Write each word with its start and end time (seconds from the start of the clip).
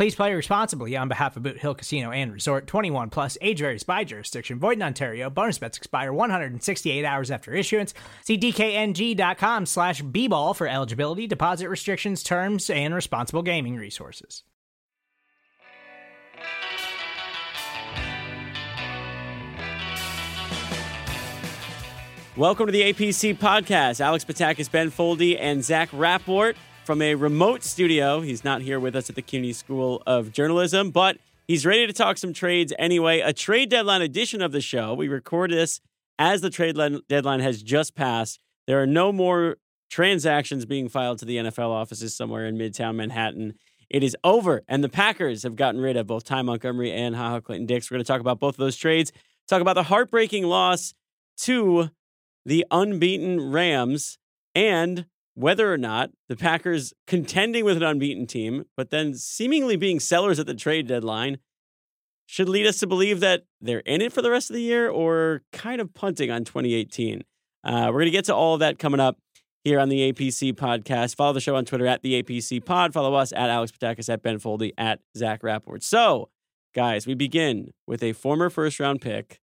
Please 0.00 0.14
play 0.14 0.32
responsibly 0.32 0.96
on 0.96 1.08
behalf 1.08 1.36
of 1.36 1.42
Boot 1.42 1.58
Hill 1.58 1.74
Casino 1.74 2.10
and 2.10 2.32
Resort 2.32 2.66
21 2.66 3.10
plus 3.10 3.36
age 3.42 3.58
varies 3.58 3.82
by 3.82 4.02
jurisdiction. 4.02 4.58
Void 4.58 4.78
in 4.78 4.82
Ontario. 4.82 5.28
Bonus 5.28 5.58
bets 5.58 5.76
expire 5.76 6.10
168 6.10 7.04
hours 7.04 7.30
after 7.30 7.52
issuance. 7.52 7.92
See 8.24 8.38
DKNG.com 8.38 9.66
slash 9.66 10.00
B 10.00 10.26
ball 10.26 10.54
for 10.54 10.66
eligibility, 10.66 11.26
deposit 11.26 11.68
restrictions, 11.68 12.22
terms, 12.22 12.70
and 12.70 12.94
responsible 12.94 13.42
gaming 13.42 13.76
resources. 13.76 14.42
Welcome 22.38 22.64
to 22.64 22.72
the 22.72 22.90
APC 22.94 23.36
podcast. 23.36 24.00
Alex 24.00 24.24
Patakis, 24.24 24.70
Ben 24.70 24.90
Foldy, 24.90 25.36
and 25.38 25.62
Zach 25.62 25.90
Rapport 25.92 26.54
from 26.84 27.02
a 27.02 27.14
remote 27.14 27.62
studio. 27.62 28.20
He's 28.20 28.44
not 28.44 28.62
here 28.62 28.80
with 28.80 28.96
us 28.96 29.08
at 29.08 29.16
the 29.16 29.22
CUNY 29.22 29.52
School 29.52 30.02
of 30.06 30.32
Journalism, 30.32 30.90
but 30.90 31.18
he's 31.46 31.66
ready 31.66 31.86
to 31.86 31.92
talk 31.92 32.18
some 32.18 32.32
trades 32.32 32.72
anyway. 32.78 33.20
A 33.20 33.32
trade 33.32 33.70
deadline 33.70 34.02
edition 34.02 34.42
of 34.42 34.52
the 34.52 34.60
show. 34.60 34.94
We 34.94 35.08
record 35.08 35.50
this 35.50 35.80
as 36.18 36.40
the 36.40 36.50
trade 36.50 36.76
deadline 37.08 37.40
has 37.40 37.62
just 37.62 37.94
passed. 37.94 38.40
There 38.66 38.80
are 38.80 38.86
no 38.86 39.12
more 39.12 39.56
transactions 39.90 40.66
being 40.66 40.88
filed 40.88 41.18
to 41.18 41.24
the 41.24 41.36
NFL 41.36 41.70
offices 41.70 42.16
somewhere 42.16 42.46
in 42.46 42.56
Midtown 42.56 42.96
Manhattan. 42.96 43.54
It 43.88 44.04
is 44.04 44.16
over, 44.22 44.62
and 44.68 44.84
the 44.84 44.88
Packers 44.88 45.42
have 45.42 45.56
gotten 45.56 45.80
rid 45.80 45.96
of 45.96 46.06
both 46.06 46.24
Ty 46.24 46.42
Montgomery 46.42 46.92
and 46.92 47.16
Ha 47.16 47.30
Ha 47.30 47.40
Clinton 47.40 47.66
Dix. 47.66 47.90
We're 47.90 47.96
going 47.96 48.04
to 48.04 48.08
talk 48.08 48.20
about 48.20 48.38
both 48.38 48.54
of 48.54 48.58
those 48.58 48.76
trades, 48.76 49.12
talk 49.48 49.60
about 49.60 49.74
the 49.74 49.82
heartbreaking 49.82 50.44
loss 50.44 50.94
to 51.38 51.90
the 52.46 52.64
unbeaten 52.70 53.50
Rams, 53.50 54.18
and 54.54 55.06
whether 55.40 55.72
or 55.72 55.78
not 55.78 56.10
the 56.28 56.36
Packers 56.36 56.92
contending 57.06 57.64
with 57.64 57.76
an 57.76 57.82
unbeaten 57.82 58.26
team, 58.26 58.64
but 58.76 58.90
then 58.90 59.14
seemingly 59.14 59.76
being 59.76 59.98
sellers 59.98 60.38
at 60.38 60.46
the 60.46 60.54
trade 60.54 60.86
deadline, 60.86 61.38
should 62.26 62.48
lead 62.48 62.66
us 62.66 62.78
to 62.78 62.86
believe 62.86 63.18
that 63.20 63.44
they're 63.60 63.80
in 63.80 64.00
it 64.00 64.12
for 64.12 64.22
the 64.22 64.30
rest 64.30 64.50
of 64.50 64.54
the 64.54 64.62
year 64.62 64.88
or 64.88 65.42
kind 65.52 65.80
of 65.80 65.92
punting 65.94 66.30
on 66.30 66.44
2018. 66.44 67.24
Uh, 67.64 67.86
we're 67.86 67.92
going 67.92 68.04
to 68.04 68.10
get 68.10 68.24
to 68.26 68.34
all 68.34 68.54
of 68.54 68.60
that 68.60 68.78
coming 68.78 69.00
up 69.00 69.18
here 69.64 69.80
on 69.80 69.88
the 69.88 70.12
APC 70.12 70.52
podcast. 70.52 71.16
Follow 71.16 71.32
the 71.32 71.40
show 71.40 71.56
on 71.56 71.64
Twitter 71.64 71.86
at 71.86 72.02
the 72.02 72.22
APC 72.22 72.64
pod. 72.64 72.92
Follow 72.92 73.14
us 73.14 73.32
at 73.32 73.50
Alex 73.50 73.72
Patakis, 73.72 74.08
at 74.08 74.22
Ben 74.22 74.38
Foldy, 74.38 74.72
at 74.78 75.00
Zach 75.16 75.42
Rapport. 75.42 75.80
So, 75.80 76.28
guys, 76.74 77.06
we 77.06 77.14
begin 77.14 77.72
with 77.86 78.02
a 78.02 78.12
former 78.12 78.48
first 78.48 78.78
round 78.78 79.00
pick, 79.00 79.40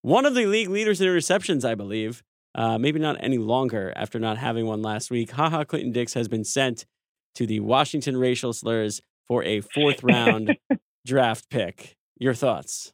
one 0.00 0.24
of 0.24 0.34
the 0.34 0.46
league 0.46 0.70
leaders 0.70 1.00
in 1.00 1.08
receptions, 1.10 1.64
I 1.64 1.74
believe. 1.74 2.22
Uh, 2.54 2.78
maybe 2.78 3.00
not 3.00 3.16
any 3.20 3.38
longer 3.38 3.92
after 3.96 4.18
not 4.18 4.38
having 4.38 4.66
one 4.66 4.82
last 4.82 5.10
week. 5.10 5.32
Ha 5.32 5.50
Ha 5.50 5.64
Clinton 5.64 5.92
Dix 5.92 6.14
has 6.14 6.28
been 6.28 6.44
sent 6.44 6.86
to 7.34 7.46
the 7.46 7.60
Washington 7.60 8.16
racial 8.16 8.52
slurs 8.52 9.00
for 9.26 9.42
a 9.42 9.60
fourth 9.60 10.02
round 10.02 10.56
draft 11.06 11.50
pick. 11.50 11.96
Your 12.18 12.34
thoughts? 12.34 12.92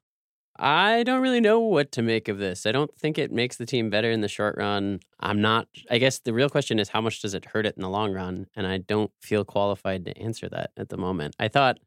I 0.62 1.04
don't 1.04 1.22
really 1.22 1.40
know 1.40 1.60
what 1.60 1.90
to 1.92 2.02
make 2.02 2.28
of 2.28 2.38
this. 2.38 2.66
I 2.66 2.72
don't 2.72 2.94
think 2.94 3.16
it 3.16 3.32
makes 3.32 3.56
the 3.56 3.64
team 3.64 3.88
better 3.88 4.10
in 4.10 4.20
the 4.20 4.28
short 4.28 4.56
run. 4.58 5.00
I'm 5.18 5.40
not, 5.40 5.68
I 5.90 5.96
guess 5.96 6.18
the 6.18 6.34
real 6.34 6.50
question 6.50 6.78
is 6.78 6.90
how 6.90 7.00
much 7.00 7.22
does 7.22 7.32
it 7.32 7.46
hurt 7.46 7.64
it 7.64 7.76
in 7.76 7.82
the 7.82 7.88
long 7.88 8.12
run? 8.12 8.46
And 8.54 8.66
I 8.66 8.78
don't 8.78 9.10
feel 9.22 9.44
qualified 9.44 10.04
to 10.04 10.18
answer 10.18 10.50
that 10.50 10.70
at 10.76 10.90
the 10.90 10.98
moment. 10.98 11.34
I 11.38 11.48
thought 11.48 11.78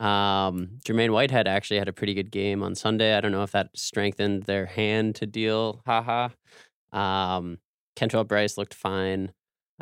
um, 0.00 0.78
Jermaine 0.86 1.12
Whitehead 1.12 1.46
actually 1.46 1.80
had 1.80 1.88
a 1.88 1.92
pretty 1.92 2.14
good 2.14 2.30
game 2.30 2.62
on 2.62 2.74
Sunday. 2.74 3.14
I 3.14 3.20
don't 3.20 3.32
know 3.32 3.42
if 3.42 3.52
that 3.52 3.70
strengthened 3.76 4.44
their 4.44 4.64
hand 4.64 5.16
to 5.16 5.26
deal, 5.26 5.82
haha. 5.84 6.30
Um, 6.92 7.58
Kentrell 7.96 8.26
Brice 8.26 8.56
looked 8.56 8.74
fine. 8.74 9.32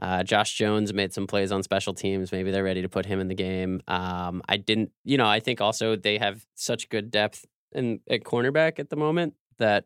Uh, 0.01 0.23
Josh 0.23 0.55
Jones 0.55 0.93
made 0.93 1.13
some 1.13 1.27
plays 1.27 1.51
on 1.51 1.63
special 1.63 1.95
teams. 1.95 2.31
Maybe 2.31 2.51
they're 2.51 2.65
ready 2.65 2.83
to 2.83 2.89
put 2.89 3.07
him 3.07 3.19
in 3.19 3.29
the 3.29 3.35
game. 3.35 3.81
Um, 3.89 4.43
I 4.49 4.59
didn't, 4.59 4.91
you 5.05 5.17
know, 5.17 5.27
I 5.27 5.41
think 5.41 5.61
also 5.61 5.97
they 5.97 6.19
have 6.19 6.45
such 6.55 6.89
good 6.89 7.11
depth 7.11 7.47
in 7.73 8.01
at 8.09 8.25
cornerback 8.25 8.79
at 8.79 8.91
the 8.91 8.97
moment 8.97 9.35
that 9.59 9.85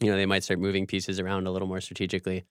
you 0.00 0.10
know 0.10 0.16
they 0.16 0.26
might 0.26 0.42
start 0.42 0.58
moving 0.58 0.86
pieces 0.86 1.20
around 1.20 1.46
a 1.46 1.50
little 1.50 1.68
more 1.68 1.80
strategically. 1.80 2.44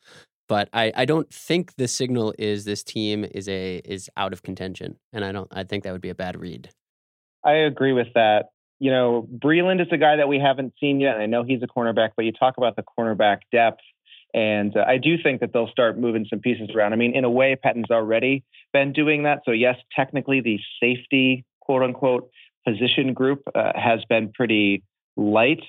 But 0.47 0.69
I, 0.73 0.91
I 0.95 1.05
don't 1.05 1.31
think 1.33 1.75
the 1.75 1.87
signal 1.87 2.33
is 2.37 2.65
this 2.65 2.83
team 2.83 3.25
is 3.25 3.47
a 3.47 3.77
is 3.85 4.09
out 4.17 4.33
of 4.33 4.43
contention, 4.43 4.97
and 5.13 5.25
I 5.25 5.31
don't 5.31 5.47
I 5.51 5.63
think 5.63 5.83
that 5.83 5.91
would 5.91 6.01
be 6.01 6.09
a 6.09 6.15
bad 6.15 6.39
read. 6.39 6.69
I 7.43 7.53
agree 7.53 7.93
with 7.93 8.13
that. 8.15 8.45
You 8.81 8.89
know, 8.89 9.27
Breeland 9.31 9.79
is 9.79 9.89
a 9.91 9.97
guy 9.97 10.15
that 10.15 10.27
we 10.27 10.39
haven't 10.39 10.73
seen 10.79 10.99
yet. 10.99 11.17
I 11.17 11.27
know 11.27 11.43
he's 11.43 11.61
a 11.61 11.67
cornerback, 11.67 12.13
but 12.17 12.25
you 12.25 12.31
talk 12.31 12.57
about 12.57 12.75
the 12.75 12.81
cornerback 12.81 13.41
depth. 13.51 13.81
And 14.33 14.75
uh, 14.75 14.83
I 14.87 14.97
do 14.97 15.17
think 15.21 15.41
that 15.41 15.53
they'll 15.53 15.69
start 15.69 15.99
moving 15.99 16.25
some 16.27 16.39
pieces 16.39 16.71
around. 16.75 16.93
I 16.93 16.95
mean, 16.95 17.15
in 17.15 17.23
a 17.23 17.29
way, 17.29 17.55
Pettine's 17.55 17.91
already 17.91 18.43
been 18.73 18.91
doing 18.91 19.21
that. 19.23 19.43
So, 19.45 19.51
yes, 19.51 19.75
technically 19.95 20.41
the 20.41 20.57
safety, 20.81 21.45
quote 21.59 21.83
unquote, 21.83 22.31
position 22.67 23.13
group 23.13 23.43
uh, 23.53 23.71
has 23.75 23.99
been 24.09 24.31
pretty 24.33 24.83
light, 25.15 25.61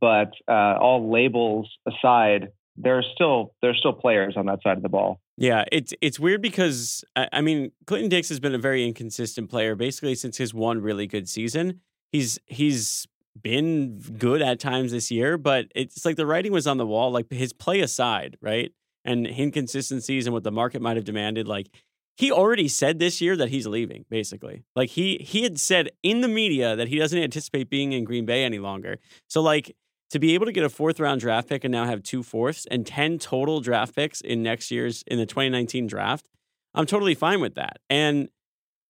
but 0.00 0.30
uh, 0.46 0.78
all 0.80 1.10
labels 1.10 1.68
aside, 1.88 2.52
there's 2.76 3.08
still 3.12 3.52
there's 3.62 3.78
still 3.78 3.92
players 3.92 4.34
on 4.36 4.46
that 4.46 4.62
side 4.62 4.76
of 4.76 4.84
the 4.84 4.88
ball. 4.88 5.20
Yeah, 5.36 5.64
it's 5.72 5.92
it's 6.00 6.20
weird 6.20 6.40
because 6.40 7.04
I 7.16 7.40
mean 7.40 7.72
Clinton 7.86 8.08
Dix 8.08 8.28
has 8.28 8.38
been 8.38 8.54
a 8.54 8.58
very 8.58 8.86
inconsistent 8.86 9.50
player 9.50 9.74
basically 9.74 10.14
since 10.14 10.36
his 10.36 10.54
one 10.54 10.80
really 10.80 11.08
good 11.08 11.28
season. 11.28 11.80
He's 12.12 12.38
he's 12.46 13.06
been 13.40 13.98
good 14.18 14.42
at 14.42 14.58
times 14.60 14.92
this 14.92 15.10
year, 15.10 15.38
but 15.38 15.66
it's 15.74 16.04
like 16.04 16.16
the 16.16 16.26
writing 16.26 16.52
was 16.52 16.66
on 16.66 16.76
the 16.76 16.86
wall. 16.86 17.10
Like 17.10 17.30
his 17.30 17.52
play 17.52 17.80
aside, 17.80 18.36
right, 18.40 18.72
and 19.04 19.26
inconsistencies 19.26 20.26
and 20.26 20.34
what 20.34 20.44
the 20.44 20.50
market 20.50 20.82
might 20.82 20.96
have 20.96 21.04
demanded, 21.04 21.46
like 21.46 21.68
he 22.16 22.30
already 22.30 22.68
said 22.68 22.98
this 22.98 23.20
year 23.20 23.34
that 23.36 23.48
he's 23.48 23.66
leaving 23.66 24.04
basically. 24.10 24.62
Like 24.76 24.90
he 24.90 25.18
he 25.18 25.42
had 25.42 25.58
said 25.58 25.90
in 26.02 26.20
the 26.20 26.28
media 26.28 26.76
that 26.76 26.88
he 26.88 26.98
doesn't 26.98 27.18
anticipate 27.18 27.70
being 27.70 27.92
in 27.92 28.04
green 28.04 28.26
bay 28.26 28.44
any 28.44 28.58
longer. 28.58 28.98
So 29.28 29.40
like 29.40 29.74
to 30.10 30.18
be 30.18 30.34
able 30.34 30.46
to 30.46 30.52
get 30.52 30.64
a 30.64 30.68
fourth 30.68 31.00
round 31.00 31.20
draft 31.20 31.48
pick 31.48 31.64
and 31.64 31.72
now 31.72 31.86
have 31.86 32.02
two 32.02 32.22
fourths 32.22 32.66
and 32.70 32.86
10 32.86 33.18
total 33.20 33.60
draft 33.60 33.94
picks 33.94 34.20
in 34.20 34.42
next 34.42 34.70
year's 34.70 35.02
in 35.06 35.18
the 35.18 35.26
2019 35.26 35.86
draft 35.86 36.28
i'm 36.74 36.84
totally 36.86 37.14
fine 37.14 37.40
with 37.40 37.54
that. 37.54 37.78
And 37.88 38.28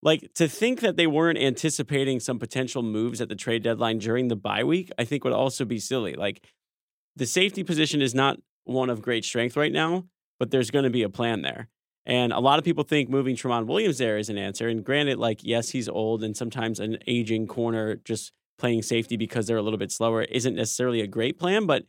like 0.03 0.33
to 0.35 0.49
think 0.49 0.81
that 0.81 0.97
they 0.97 1.07
weren't 1.07 1.39
anticipating 1.39 2.21
some 2.21 2.39
potential 2.39 2.83
moves 2.83 3.21
at 3.21 3.29
the 3.29 3.37
trade 3.37 3.63
deadline 3.63 3.99
during 3.99 4.29
the 4.29 4.37
bye 4.37 4.65
week 4.65 4.91
i 4.99 5.05
think 5.05 5.25
would 5.25 5.33
also 5.33 5.65
be 5.65 5.79
silly 5.79 6.15
like 6.15 6.45
the 7.17 7.27
safety 7.27 7.63
position 7.63 8.01
is 8.01 8.15
not 8.15 8.39
one 8.65 8.91
of 8.91 9.03
great 9.03 9.25
strength 9.25 9.57
right 9.57 9.73
now 9.73 10.05
but 10.39 10.51
there's 10.51 10.71
going 10.71 10.85
to 10.85 10.91
be 10.91 11.03
a 11.03 11.09
plan 11.09 11.43
there 11.43 11.69
and 12.07 12.33
a 12.33 12.41
lot 12.41 12.59
of 12.59 12.65
people 12.65 12.85
think 12.85 13.09
moving 13.09 13.37
Tramon 13.37 13.67
Williams 13.67 13.99
there 13.99 14.19
is 14.19 14.29
an 14.29 14.39
answer. 14.39 14.69
And 14.69 14.85
granted, 14.85 15.19
like, 15.19 15.41
yes, 15.43 15.71
he's 15.71 15.89
old 15.89 16.25
and 16.25 16.37
sometimes 16.37 16.81
an 16.81 16.99
aging 17.07 17.47
corner 17.47 17.97
just 17.97 18.33
playing 18.59 18.83
safety 18.83 19.17
because 19.17 19.47
they're 19.47 19.57
a 19.57 19.63
little 19.63 19.79
bit 19.79 19.93
slower 19.93 20.23
isn't 20.23 20.55
necessarily 20.55 21.01
a 21.01 21.07
great 21.07 21.39
plan, 21.39 21.67
but 21.67 21.85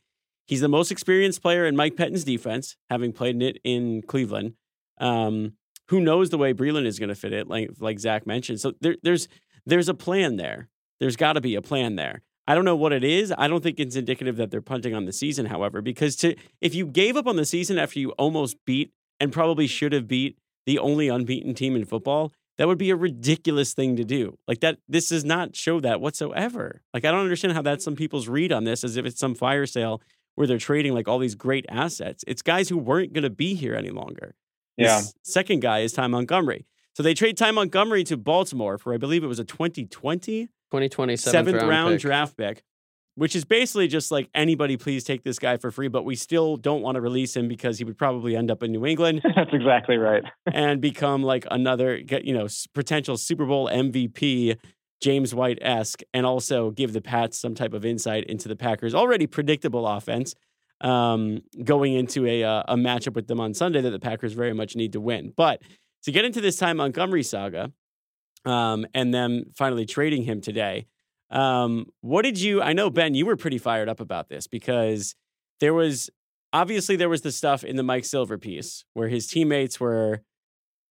he's 0.48 0.62
the 0.62 0.68
most 0.68 0.92
experienced 0.92 1.42
player 1.42 1.66
in 1.66 1.76
Mike 1.76 1.96
Pettine's 1.96 2.24
defense, 2.24 2.78
having 2.90 3.14
played 3.14 3.42
it 3.42 3.58
in 3.64 4.02
Cleveland. 4.04 4.54
Um, 5.00 5.54
who 5.92 6.00
knows 6.00 6.30
the 6.30 6.38
way 6.38 6.54
Breeland 6.54 6.86
is 6.86 7.00
going 7.00 7.10
to 7.10 7.16
fit 7.16 7.34
it, 7.34 7.50
like 7.50 7.70
like 7.80 8.00
Zach 8.00 8.26
mentioned. 8.26 8.62
So 8.62 8.74
there, 8.80 8.96
there's 9.04 9.28
there's 9.66 9.90
a 9.90 9.94
plan 9.94 10.38
there. 10.38 10.70
There's 11.02 11.18
got 11.18 11.34
to 11.34 11.42
be 11.42 11.56
a 11.56 11.62
plan 11.62 11.98
there. 11.98 12.22
I 12.48 12.56
don't 12.56 12.64
know 12.64 12.78
what 12.78 12.94
it 12.94 13.04
is. 13.04 13.34
I 13.38 13.50
don't 13.50 13.62
think 13.62 13.78
it's 13.78 13.98
indicative 13.98 14.38
that 14.38 14.52
they're 14.52 14.62
punting 14.62 14.96
on 14.96 15.04
the 15.04 15.12
season, 15.12 15.48
however, 15.48 15.82
because 15.82 16.16
to 16.18 16.36
if 16.62 16.74
you 16.74 16.86
gave 16.86 17.18
up 17.18 17.28
on 17.28 17.36
the 17.36 17.46
season 17.46 17.78
after 17.78 18.00
you 18.00 18.12
almost 18.12 18.56
beat 18.66 18.94
and 19.20 19.34
probably 19.34 19.68
should 19.68 19.92
have 19.92 20.08
beat 20.08 20.38
the 20.66 20.80
only 20.80 21.10
unbeaten 21.10 21.54
team 21.54 21.76
in 21.76 21.84
football, 21.84 22.32
that 22.58 22.68
would 22.68 22.78
be 22.78 22.90
a 22.90 22.96
ridiculous 22.96 23.74
thing 23.74 23.98
to 23.98 24.06
do. 24.06 24.38
Like 24.48 24.62
that, 24.62 24.78
this 24.88 25.10
does 25.10 25.26
not 25.26 25.58
show 25.58 25.82
that 25.82 26.00
whatsoever. 26.00 26.82
Like 26.94 27.04
I 27.04 27.12
don't 27.12 27.20
understand 27.24 27.54
how 27.54 27.64
that's 27.64 27.84
some 27.84 27.98
people's 27.98 28.30
read 28.30 28.54
on 28.54 28.64
this, 28.64 28.86
as 28.86 28.96
if 28.96 29.06
it's 29.06 29.20
some 29.20 29.36
fire 29.36 29.66
sale 29.66 30.02
where 30.36 30.48
they're 30.48 30.58
trading 30.58 30.94
like 30.94 31.10
all 31.10 31.20
these 31.20 31.36
great 31.36 31.66
assets. 31.68 32.24
It's 32.28 32.42
guys 32.42 32.70
who 32.70 32.78
weren't 32.78 33.12
going 33.12 33.24
to 33.24 33.30
be 33.30 33.56
here 33.56 33.76
any 33.76 33.90
longer. 33.90 34.36
Yeah. 34.78 34.98
This 34.98 35.14
second 35.24 35.62
guy 35.62 35.80
is 35.80 35.94
Ty 35.94 36.08
Montgomery. 36.08 36.66
So 36.94 37.04
they 37.04 37.14
trade 37.14 37.38
Ty 37.38 37.52
Montgomery 37.52 38.04
to 38.06 38.18
Baltimore 38.18 38.78
for, 38.78 38.94
I 38.94 38.98
believe 38.98 39.24
it 39.24 39.28
was 39.28 39.40
a 39.40 39.46
2020 39.46 40.50
2020 40.72 41.18
seventh 41.18 41.58
round, 41.58 41.70
round 41.70 41.92
pick. 41.96 42.02
draft 42.02 42.38
pick, 42.38 42.64
which 43.16 43.36
is 43.36 43.44
basically 43.44 43.90
just 43.90 44.10
like 44.10 44.30
anybody, 44.34 44.78
please 44.78 45.04
take 45.04 45.24
this 45.24 45.38
guy 45.38 45.58
for 45.58 45.70
free, 45.70 45.90
but 45.90 46.06
we 46.06 46.16
still 46.16 46.56
don't 46.56 46.82
want 46.82 46.96
to 46.96 47.02
release 47.02 47.36
him 47.36 47.50
because 47.50 47.78
he 47.78 47.84
would 47.84 47.98
probably 47.98 48.38
end 48.38 48.50
up 48.50 48.64
in 48.64 48.72
New 48.72 48.86
England 48.86 49.22
That's 49.36 49.54
exactly 49.54 49.98
right. 49.98 50.24
and 50.54 50.80
become 50.80 51.24
like 51.24 51.46
another, 51.52 51.98
you 51.98 52.34
know, 52.34 52.48
potential 52.74 53.18
Super 53.18 53.46
Bowl 53.46 53.68
MVP, 53.68 54.58
James 55.02 55.36
White 55.36 55.60
esque, 55.62 56.02
and 56.14 56.26
also 56.26 56.72
give 56.72 56.94
the 56.94 57.02
Pats 57.02 57.38
some 57.38 57.54
type 57.54 57.74
of 57.74 57.84
insight 57.84 58.24
into 58.26 58.48
the 58.48 58.56
Packers' 58.56 58.96
already 58.96 59.28
predictable 59.28 59.86
offense. 59.86 60.34
Um, 60.82 61.44
going 61.64 61.94
into 61.94 62.26
a 62.26 62.44
uh, 62.44 62.64
a 62.68 62.76
matchup 62.76 63.14
with 63.14 63.28
them 63.28 63.40
on 63.40 63.54
Sunday 63.54 63.82
that 63.82 63.92
the 63.92 64.00
Packers 64.00 64.34
very 64.34 64.54
much 64.54 64.76
need 64.76 64.94
to 64.94 65.00
win, 65.00 65.32
but 65.38 65.62
to 66.04 66.12
get 66.12 66.26
into 66.26 66.42
this 66.42 66.58
Ty 66.58 66.74
Montgomery 66.74 67.22
saga, 67.22 67.72
um, 68.46 68.86
and 68.94 69.14
them 69.14 69.46
finally 69.56 69.86
trading 69.86 70.24
him 70.24 70.42
today. 70.42 70.88
Um, 71.30 71.86
what 72.02 72.24
did 72.24 72.40
you? 72.40 72.62
I 72.62 72.74
know 72.74 72.90
Ben, 72.90 73.16
you 73.16 73.26
were 73.26 73.38
pretty 73.38 73.58
fired 73.58 73.90
up 73.90 74.00
about 74.00 74.28
this 74.28 74.48
because 74.48 75.16
there 75.60 75.74
was 75.74 76.10
obviously 76.52 76.96
there 76.96 77.10
was 77.10 77.22
the 77.22 77.32
stuff 77.32 77.64
in 77.64 77.76
the 77.76 77.84
Mike 77.84 78.06
Silver 78.06 78.38
piece 78.38 78.84
where 78.94 79.08
his 79.08 79.28
teammates 79.28 79.80
were 79.80 80.22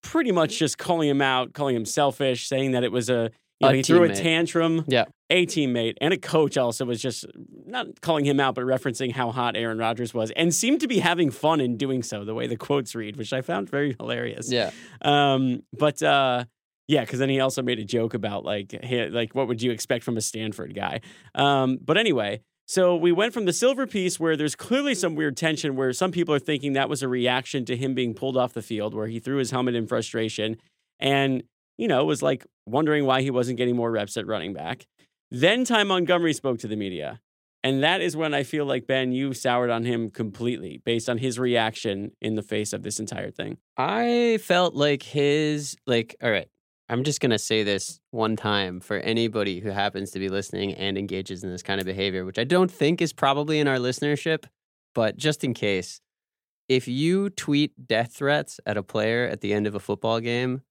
pretty 0.02 0.32
much 0.32 0.58
just 0.58 0.78
calling 0.78 1.08
him 1.08 1.20
out, 1.20 1.52
calling 1.52 1.76
him 1.76 1.84
selfish, 1.84 2.46
saying 2.46 2.72
that 2.72 2.84
it 2.84 2.92
was 2.92 3.10
a 3.10 3.30
you 3.60 3.68
know, 3.68 3.74
he 3.74 3.82
threw 3.82 4.04
a 4.04 4.14
tantrum. 4.14 4.84
Yeah. 4.88 5.04
A 5.30 5.46
teammate 5.46 5.94
and 6.00 6.12
a 6.12 6.18
coach 6.18 6.56
also 6.58 6.84
was 6.84 7.00
just 7.00 7.24
not 7.66 8.00
calling 8.00 8.24
him 8.24 8.40
out, 8.40 8.56
but 8.56 8.64
referencing 8.64 9.12
how 9.12 9.30
hot 9.30 9.56
Aaron 9.56 9.78
Rodgers 9.78 10.12
was 10.12 10.32
and 10.32 10.52
seemed 10.54 10.80
to 10.80 10.88
be 10.88 10.98
having 10.98 11.30
fun 11.30 11.60
in 11.60 11.76
doing 11.76 12.02
so, 12.02 12.24
the 12.24 12.34
way 12.34 12.46
the 12.46 12.56
quotes 12.56 12.94
read, 12.94 13.16
which 13.16 13.32
I 13.32 13.40
found 13.40 13.70
very 13.70 13.94
hilarious. 13.98 14.50
Yeah. 14.50 14.72
Um, 15.02 15.62
but 15.72 16.02
uh, 16.02 16.44
yeah, 16.88 17.02
because 17.02 17.20
then 17.20 17.28
he 17.28 17.38
also 17.38 17.62
made 17.62 17.78
a 17.78 17.84
joke 17.84 18.14
about 18.14 18.44
like, 18.44 18.72
hey, 18.82 19.08
like 19.08 19.34
what 19.34 19.46
would 19.46 19.62
you 19.62 19.70
expect 19.70 20.04
from 20.04 20.16
a 20.16 20.20
Stanford 20.20 20.74
guy? 20.74 21.00
Um, 21.36 21.78
but 21.80 21.96
anyway, 21.96 22.40
so 22.66 22.96
we 22.96 23.12
went 23.12 23.32
from 23.32 23.46
the 23.46 23.52
silver 23.52 23.86
piece 23.86 24.20
where 24.20 24.36
there's 24.36 24.54
clearly 24.54 24.94
some 24.94 25.14
weird 25.16 25.36
tension 25.36 25.76
where 25.76 25.92
some 25.92 26.12
people 26.12 26.34
are 26.34 26.40
thinking 26.40 26.72
that 26.74 26.88
was 26.88 27.02
a 27.02 27.08
reaction 27.08 27.64
to 27.64 27.76
him 27.76 27.94
being 27.94 28.14
pulled 28.14 28.36
off 28.36 28.52
the 28.52 28.62
field, 28.62 28.94
where 28.94 29.08
he 29.08 29.18
threw 29.18 29.38
his 29.38 29.50
helmet 29.50 29.74
in 29.74 29.86
frustration, 29.86 30.56
and 30.98 31.42
you 31.78 31.88
know 31.88 32.04
was 32.04 32.22
like 32.22 32.46
wondering 32.66 33.06
why 33.06 33.22
he 33.22 33.30
wasn't 33.30 33.58
getting 33.58 33.76
more 33.76 33.90
reps 33.90 34.16
at 34.16 34.26
running 34.26 34.52
back. 34.52 34.86
Then 35.30 35.64
Ty 35.64 35.84
Montgomery 35.84 36.32
spoke 36.32 36.58
to 36.60 36.66
the 36.66 36.76
media. 36.76 37.20
And 37.62 37.82
that 37.82 38.00
is 38.00 38.16
when 38.16 38.32
I 38.32 38.42
feel 38.42 38.64
like 38.64 38.86
Ben, 38.86 39.12
you 39.12 39.34
soured 39.34 39.70
on 39.70 39.84
him 39.84 40.10
completely 40.10 40.80
based 40.84 41.08
on 41.10 41.18
his 41.18 41.38
reaction 41.38 42.12
in 42.20 42.34
the 42.34 42.42
face 42.42 42.72
of 42.72 42.82
this 42.82 42.98
entire 42.98 43.30
thing. 43.30 43.58
I 43.76 44.38
felt 44.42 44.74
like 44.74 45.02
his 45.02 45.76
like 45.86 46.16
all 46.22 46.30
right. 46.30 46.48
I'm 46.88 47.04
just 47.04 47.20
gonna 47.20 47.38
say 47.38 47.62
this 47.62 48.00
one 48.10 48.34
time 48.34 48.80
for 48.80 48.96
anybody 48.96 49.60
who 49.60 49.70
happens 49.70 50.10
to 50.12 50.18
be 50.18 50.28
listening 50.28 50.74
and 50.74 50.96
engages 50.96 51.44
in 51.44 51.50
this 51.50 51.62
kind 51.62 51.80
of 51.80 51.86
behavior, 51.86 52.24
which 52.24 52.38
I 52.38 52.44
don't 52.44 52.70
think 52.70 53.02
is 53.02 53.12
probably 53.12 53.60
in 53.60 53.68
our 53.68 53.76
listenership, 53.76 54.44
but 54.94 55.16
just 55.16 55.44
in 55.44 55.54
case, 55.54 56.00
if 56.68 56.88
you 56.88 57.30
tweet 57.30 57.86
death 57.86 58.14
threats 58.14 58.58
at 58.64 58.76
a 58.76 58.82
player 58.82 59.28
at 59.28 59.40
the 59.40 59.52
end 59.52 59.66
of 59.66 59.74
a 59.74 59.80
football 59.80 60.18
game, 60.20 60.62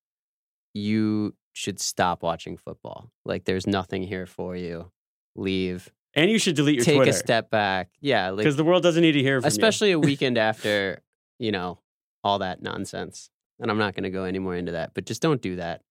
you 0.73 1.35
should 1.59 1.79
stop 1.79 2.23
watching 2.23 2.57
football. 2.57 3.11
Like 3.25 3.45
there's 3.45 3.67
nothing 3.67 4.03
here 4.03 4.25
for 4.25 4.55
you. 4.55 4.91
Leave. 5.35 5.91
And 6.15 6.31
you 6.31 6.39
should 6.39 6.55
delete 6.55 6.77
your 6.77 6.85
Take 6.85 6.95
Twitter 6.95 7.11
a 7.11 7.13
step 7.13 7.49
back. 7.51 7.89
Yeah, 8.01 8.29
like 8.29 8.37
because 8.37 8.55
the 8.55 8.63
world 8.63 8.81
doesn't 8.81 9.01
need 9.01 9.11
to 9.11 9.21
hear 9.21 9.41
from 9.41 9.47
especially 9.47 9.91
a 9.91 9.99
weekend 10.09 10.37
after 10.37 11.03
you 11.39 11.51
know 11.51 11.79
all 12.23 12.39
that 12.39 12.61
nonsense 12.61 13.29
and 13.59 13.71
i'm 13.71 13.77
not 13.77 13.95
going 13.95 14.03
to 14.03 14.09
go 14.09 14.25
any 14.25 14.39
more 14.39 14.55
into 14.55 14.73
that 14.73 14.93
but 14.93 15.05
just 15.05 15.21
don't 15.21 15.41
do 15.41 15.55
that 15.55 15.81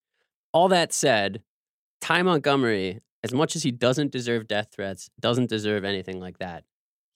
all 0.53 0.69
that 0.69 0.93
said 0.93 1.43
ty 2.01 2.23
montgomery 2.23 3.01
as 3.25 3.33
much 3.33 3.57
as 3.57 3.63
he 3.63 3.73
doesn't 3.73 4.13
deserve 4.13 4.47
death 4.47 4.69
threats 4.73 5.11
doesn't 5.19 5.49
deserve 5.49 5.85
anything 5.85 6.21
like 6.21 6.39
that 6.39 6.65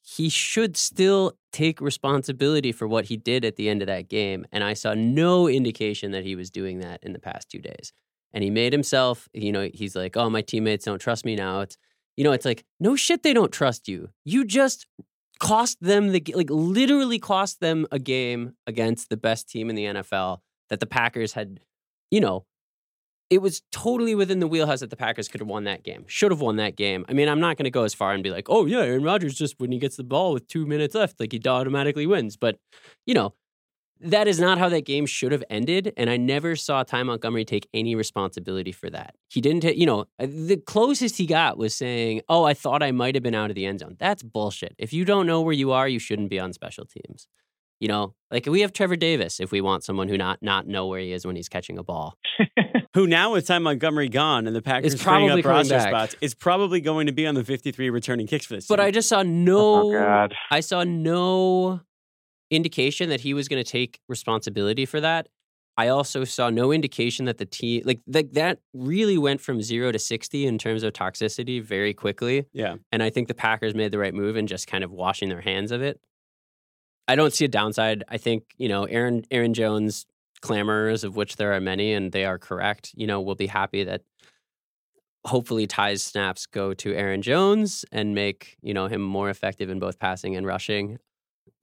he 0.00 0.28
should 0.28 0.76
still 0.76 1.36
take 1.52 1.80
responsibility 1.80 2.72
for 2.72 2.88
what 2.88 3.04
he 3.04 3.16
did 3.16 3.44
at 3.44 3.54
the 3.54 3.68
end 3.68 3.82
of 3.82 3.86
that 3.86 4.08
game 4.08 4.44
and 4.50 4.64
i 4.64 4.72
saw 4.72 4.94
no 4.94 5.46
indication 5.46 6.10
that 6.10 6.24
he 6.24 6.34
was 6.34 6.50
doing 6.50 6.80
that 6.80 6.98
in 7.02 7.12
the 7.12 7.18
past 7.18 7.48
two 7.48 7.60
days 7.60 7.92
and 8.32 8.42
he 8.44 8.50
made 8.50 8.72
himself 8.72 9.28
you 9.32 9.52
know 9.52 9.68
he's 9.74 9.96
like 9.96 10.16
oh 10.16 10.30
my 10.30 10.42
teammates 10.42 10.84
don't 10.84 11.00
trust 11.00 11.24
me 11.24 11.36
now 11.36 11.60
it's 11.60 11.76
you 12.16 12.24
know 12.24 12.32
it's 12.32 12.44
like 12.44 12.64
no 12.80 12.96
shit 12.96 13.22
they 13.22 13.32
don't 13.32 13.52
trust 13.52 13.88
you 13.88 14.08
you 14.24 14.44
just 14.44 14.86
cost 15.42 15.76
them 15.80 16.12
the 16.12 16.22
like 16.36 16.48
literally 16.50 17.18
cost 17.18 17.58
them 17.58 17.84
a 17.90 17.98
game 17.98 18.54
against 18.68 19.08
the 19.08 19.16
best 19.16 19.48
team 19.48 19.68
in 19.68 19.74
the 19.74 19.86
NFL 19.86 20.38
that 20.70 20.78
the 20.78 20.86
Packers 20.86 21.32
had, 21.32 21.58
you 22.12 22.20
know, 22.20 22.46
it 23.28 23.42
was 23.42 23.60
totally 23.72 24.14
within 24.14 24.38
the 24.38 24.46
wheelhouse 24.46 24.80
that 24.80 24.90
the 24.90 24.96
Packers 24.96 25.26
could 25.26 25.40
have 25.40 25.48
won 25.48 25.64
that 25.64 25.82
game. 25.82 26.04
Should 26.06 26.30
have 26.30 26.40
won 26.40 26.56
that 26.56 26.76
game. 26.76 27.04
I 27.08 27.12
mean, 27.12 27.28
I'm 27.28 27.40
not 27.40 27.56
going 27.56 27.64
to 27.64 27.70
go 27.70 27.82
as 27.82 27.92
far 27.92 28.12
and 28.12 28.22
be 28.22 28.30
like, 28.30 28.46
"Oh 28.48 28.66
yeah, 28.66 28.82
Aaron 28.82 29.02
Rodgers 29.02 29.34
just 29.34 29.58
when 29.58 29.72
he 29.72 29.80
gets 29.80 29.96
the 29.96 30.04
ball 30.04 30.32
with 30.32 30.46
2 30.46 30.64
minutes 30.64 30.94
left, 30.94 31.18
like 31.18 31.32
he 31.32 31.40
automatically 31.44 32.06
wins." 32.06 32.36
But, 32.36 32.58
you 33.04 33.14
know, 33.14 33.34
that 34.02 34.28
is 34.28 34.40
not 34.40 34.58
how 34.58 34.68
that 34.68 34.84
game 34.84 35.06
should 35.06 35.32
have 35.32 35.44
ended. 35.48 35.92
And 35.96 36.10
I 36.10 36.16
never 36.16 36.56
saw 36.56 36.82
Ty 36.82 37.04
Montgomery 37.04 37.44
take 37.44 37.68
any 37.72 37.94
responsibility 37.94 38.72
for 38.72 38.90
that. 38.90 39.14
He 39.28 39.40
didn't, 39.40 39.62
ta- 39.62 39.68
you 39.74 39.86
know, 39.86 40.06
uh, 40.18 40.26
the 40.26 40.56
closest 40.56 41.18
he 41.18 41.26
got 41.26 41.56
was 41.58 41.74
saying, 41.74 42.22
Oh, 42.28 42.44
I 42.44 42.54
thought 42.54 42.82
I 42.82 42.92
might 42.92 43.14
have 43.14 43.22
been 43.22 43.34
out 43.34 43.50
of 43.50 43.56
the 43.56 43.66
end 43.66 43.80
zone. 43.80 43.96
That's 43.98 44.22
bullshit. 44.22 44.74
If 44.78 44.92
you 44.92 45.04
don't 45.04 45.26
know 45.26 45.40
where 45.40 45.54
you 45.54 45.72
are, 45.72 45.88
you 45.88 45.98
shouldn't 45.98 46.30
be 46.30 46.38
on 46.40 46.52
special 46.52 46.84
teams. 46.84 47.28
You 47.80 47.88
know, 47.88 48.14
like 48.30 48.46
we 48.46 48.60
have 48.60 48.72
Trevor 48.72 48.94
Davis 48.94 49.40
if 49.40 49.50
we 49.50 49.60
want 49.60 49.82
someone 49.82 50.08
who 50.08 50.16
not 50.16 50.40
not 50.40 50.68
know 50.68 50.86
where 50.86 51.00
he 51.00 51.10
is 51.12 51.26
when 51.26 51.34
he's 51.34 51.48
catching 51.48 51.78
a 51.78 51.82
ball. 51.82 52.16
Who 52.94 53.06
now 53.06 53.32
with 53.32 53.46
Ty 53.46 53.58
Montgomery 53.58 54.08
gone 54.10 54.46
and 54.46 54.54
the 54.54 54.60
Packers 54.60 54.92
Is 54.94 55.02
probably 55.02 55.40
up 55.40 55.44
roster 55.46 55.78
back. 55.78 55.88
spots, 55.88 56.16
is 56.20 56.34
probably 56.34 56.80
going 56.82 57.06
to 57.06 57.12
be 57.12 57.26
on 57.26 57.34
the 57.34 57.42
53 57.42 57.88
returning 57.90 58.26
kicks 58.26 58.44
for 58.44 58.54
this. 58.54 58.66
But 58.68 58.76
team. 58.76 58.84
I 58.84 58.90
just 58.90 59.08
saw 59.08 59.20
oh 59.20 59.22
no 59.22 59.92
God. 59.92 60.34
I 60.50 60.60
saw 60.60 60.84
no 60.84 61.80
indication 62.52 63.08
that 63.08 63.20
he 63.20 63.34
was 63.34 63.48
going 63.48 63.62
to 63.62 63.70
take 63.70 64.00
responsibility 64.08 64.86
for 64.86 65.00
that. 65.00 65.28
I 65.76 65.88
also 65.88 66.24
saw 66.24 66.50
no 66.50 66.70
indication 66.70 67.24
that 67.24 67.38
the 67.38 67.46
team 67.46 67.82
like 67.86 68.00
like 68.06 68.32
that 68.32 68.58
really 68.74 69.16
went 69.16 69.40
from 69.40 69.62
0 69.62 69.92
to 69.92 69.98
60 69.98 70.46
in 70.46 70.58
terms 70.58 70.82
of 70.82 70.92
toxicity 70.92 71.62
very 71.62 71.94
quickly. 71.94 72.46
yeah, 72.52 72.76
And 72.92 73.02
I 73.02 73.08
think 73.08 73.28
the 73.28 73.34
Packers 73.34 73.74
made 73.74 73.90
the 73.90 73.98
right 73.98 74.12
move 74.12 74.36
in 74.36 74.46
just 74.46 74.66
kind 74.66 74.84
of 74.84 74.90
washing 74.90 75.30
their 75.30 75.40
hands 75.40 75.72
of 75.72 75.80
it. 75.80 75.98
I 77.08 77.16
don't 77.16 77.32
see 77.32 77.46
a 77.46 77.48
downside. 77.48 78.04
I 78.08 78.18
think, 78.18 78.44
you 78.58 78.68
know, 78.68 78.84
Aaron 78.84 79.24
Aaron 79.30 79.54
Jones 79.54 80.06
clamors 80.42 81.04
of 81.04 81.16
which 81.16 81.36
there 81.36 81.54
are 81.54 81.60
many 81.60 81.94
and 81.94 82.12
they 82.12 82.24
are 82.26 82.38
correct, 82.38 82.92
you 82.94 83.06
know, 83.06 83.20
we'll 83.20 83.34
be 83.34 83.46
happy 83.46 83.84
that 83.84 84.02
hopefully 85.24 85.66
Ty's 85.66 86.02
snaps 86.02 86.46
go 86.46 86.74
to 86.74 86.94
Aaron 86.94 87.22
Jones 87.22 87.84
and 87.92 88.14
make, 88.14 88.56
you 88.60 88.74
know, 88.74 88.88
him 88.88 89.00
more 89.00 89.30
effective 89.30 89.70
in 89.70 89.78
both 89.78 89.98
passing 89.98 90.36
and 90.36 90.46
rushing. 90.46 90.98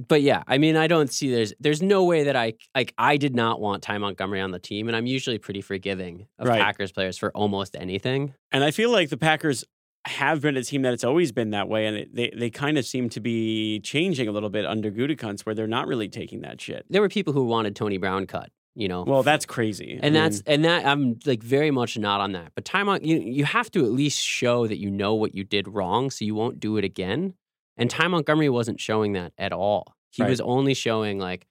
But 0.08 0.22
yeah, 0.22 0.44
I 0.48 0.58
mean, 0.58 0.75
I 0.77 0.88
don't 0.88 1.12
see 1.12 1.29
there's 1.29 1.53
there's 1.60 1.82
no 1.82 2.03
way 2.06 2.24
that 2.24 2.36
I 2.36 2.53
like 2.74 2.94
I 2.98 3.18
did 3.18 3.36
not 3.36 3.60
want 3.60 3.84
Ty 3.84 3.98
Montgomery 3.98 4.39
on 4.41 4.51
the 4.51 4.60
team 4.60 4.88
and 4.88 4.96
I'm 4.96 5.06
usually 5.06 5.38
pretty 5.38 5.62
forgiving 5.62 6.27
of 6.39 6.48
Right. 6.48 6.62
Packers 6.62 6.91
players 6.91 7.18
for 7.18 7.32
almost 7.32 7.75
anything. 7.77 8.34
and 8.51 8.63
I 8.63 8.72
feel 8.72 8.91
like 8.91 9.10
the 9.10 9.18
Packers 9.18 9.65
have 10.06 10.41
been 10.41 10.56
a 10.56 10.63
team 10.63 10.82
that 10.84 10.94
it's 10.94 11.03
always 11.03 11.34
been 11.34 11.50
that 11.50 11.68
way, 11.68 11.86
and 11.86 11.98
it, 11.98 12.15
they 12.15 12.32
they 12.36 12.50
kind 12.50 12.77
of 12.77 12.86
seem 12.86 13.10
to 13.10 13.20
be 13.20 13.82
changing 13.82 14.27
a 14.29 14.32
little 14.32 14.50
bit 14.50 14.65
under 14.65 14.89
Gutekunst, 14.89 15.41
where 15.41 15.53
they're 15.53 15.68
not 15.68 15.88
really 15.88 16.08
taking 16.08 16.41
that 16.41 16.62
shit. 16.62 16.86
There 16.89 17.01
were 17.01 17.10
people 17.10 17.34
who 17.34 17.44
wanted 17.44 17.75
Tony 17.75 17.98
Brown 17.98 18.25
cut, 18.25 18.50
you 18.75 18.88
know. 18.88 19.03
Well, 19.03 19.24
that's 19.24 19.46
crazy, 19.46 20.00
I 20.01 20.06
and 20.06 20.13
mean, 20.13 20.24
that's 20.24 20.41
and 20.48 20.63
that 20.63 20.86
I'm 20.86 21.20
like 21.25 21.44
very 21.44 21.70
much 21.70 21.98
not 21.98 22.22
on 22.22 22.32
that. 22.32 22.53
But 22.56 22.63
time 22.63 22.88
on 22.88 23.03
you 23.03 23.18
you 23.20 23.44
have 23.44 23.70
to 23.72 23.84
at 23.84 23.91
least 23.91 24.20
show 24.24 24.65
that 24.68 24.77
you 24.79 24.89
know 24.89 25.13
what 25.15 25.36
you 25.36 25.44
did 25.44 25.68
wrong 25.68 26.10
so 26.10 26.24
you 26.24 26.34
won't 26.34 26.62
do 26.62 26.77
it 26.77 26.86
again. 26.86 27.34
And 27.79 27.89
Ty 27.89 28.07
Montgomery 28.09 28.50
wasn't 28.50 28.79
showing 28.79 29.13
that 29.13 29.33
at 29.38 29.51
all. 29.53 29.95
He 30.12 30.21
Right. 30.24 30.29
was 30.29 30.41
only 30.41 30.74
showing 30.74 31.17
like 31.19 31.48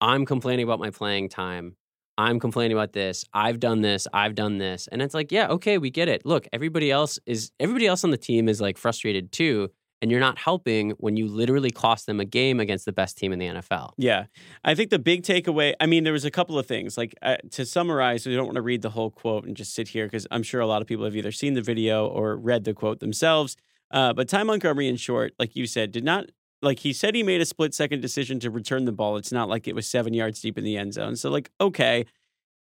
I'm 0.00 0.24
complaining 0.24 0.64
about 0.64 0.78
my 0.80 0.90
playing 0.90 1.28
time. 1.28 1.76
I'm 2.16 2.40
complaining 2.40 2.76
about 2.76 2.92
this. 2.92 3.24
I've 3.32 3.60
done 3.60 3.80
this. 3.82 4.08
I've 4.12 4.34
done 4.34 4.58
this. 4.58 4.88
And 4.90 5.00
it's 5.02 5.14
like, 5.14 5.30
yeah, 5.30 5.48
okay, 5.48 5.78
we 5.78 5.90
get 5.90 6.08
it. 6.08 6.26
Look, 6.26 6.48
everybody 6.52 6.90
else 6.90 7.18
is 7.26 7.52
everybody 7.60 7.86
else 7.86 8.02
on 8.02 8.10
the 8.10 8.16
team 8.16 8.48
is 8.48 8.60
like 8.60 8.76
frustrated 8.78 9.30
too, 9.30 9.70
and 10.02 10.10
you're 10.10 10.20
not 10.20 10.38
helping 10.38 10.90
when 10.98 11.16
you 11.16 11.28
literally 11.28 11.70
cost 11.70 12.06
them 12.06 12.18
a 12.20 12.24
game 12.24 12.58
against 12.60 12.84
the 12.86 12.92
best 12.92 13.18
team 13.18 13.32
in 13.32 13.38
the 13.38 13.46
NFL. 13.46 13.92
Yeah. 13.98 14.26
I 14.64 14.74
think 14.74 14.90
the 14.90 14.98
big 14.98 15.22
takeaway, 15.22 15.74
I 15.80 15.86
mean, 15.86 16.02
there 16.04 16.12
was 16.12 16.24
a 16.24 16.30
couple 16.30 16.58
of 16.58 16.66
things. 16.66 16.96
Like 16.96 17.14
uh, 17.22 17.36
to 17.52 17.64
summarize, 17.64 18.26
we 18.26 18.34
don't 18.34 18.46
want 18.46 18.56
to 18.56 18.62
read 18.62 18.82
the 18.82 18.90
whole 18.90 19.10
quote 19.10 19.44
and 19.44 19.56
just 19.56 19.74
sit 19.74 19.88
here 19.88 20.06
because 20.06 20.26
I'm 20.30 20.42
sure 20.42 20.60
a 20.60 20.66
lot 20.66 20.82
of 20.82 20.88
people 20.88 21.04
have 21.04 21.14
either 21.16 21.32
seen 21.32 21.54
the 21.54 21.62
video 21.62 22.06
or 22.06 22.36
read 22.36 22.64
the 22.64 22.74
quote 22.74 22.98
themselves. 23.00 23.56
Uh, 23.90 24.12
but 24.12 24.28
Ty 24.28 24.42
Montgomery, 24.44 24.88
in 24.88 24.96
short, 24.96 25.32
like 25.38 25.56
you 25.56 25.66
said, 25.66 25.92
did 25.92 26.04
not, 26.04 26.26
like 26.60 26.80
he 26.80 26.92
said 26.92 27.14
he 27.14 27.22
made 27.22 27.40
a 27.40 27.44
split 27.46 27.74
second 27.74 28.00
decision 28.02 28.38
to 28.40 28.50
return 28.50 28.84
the 28.84 28.92
ball. 28.92 29.16
It's 29.16 29.32
not 29.32 29.48
like 29.48 29.66
it 29.68 29.74
was 29.74 29.86
seven 29.88 30.12
yards 30.14 30.40
deep 30.40 30.58
in 30.58 30.64
the 30.64 30.76
end 30.76 30.94
zone. 30.94 31.16
So, 31.16 31.30
like, 31.30 31.50
okay, 31.60 32.04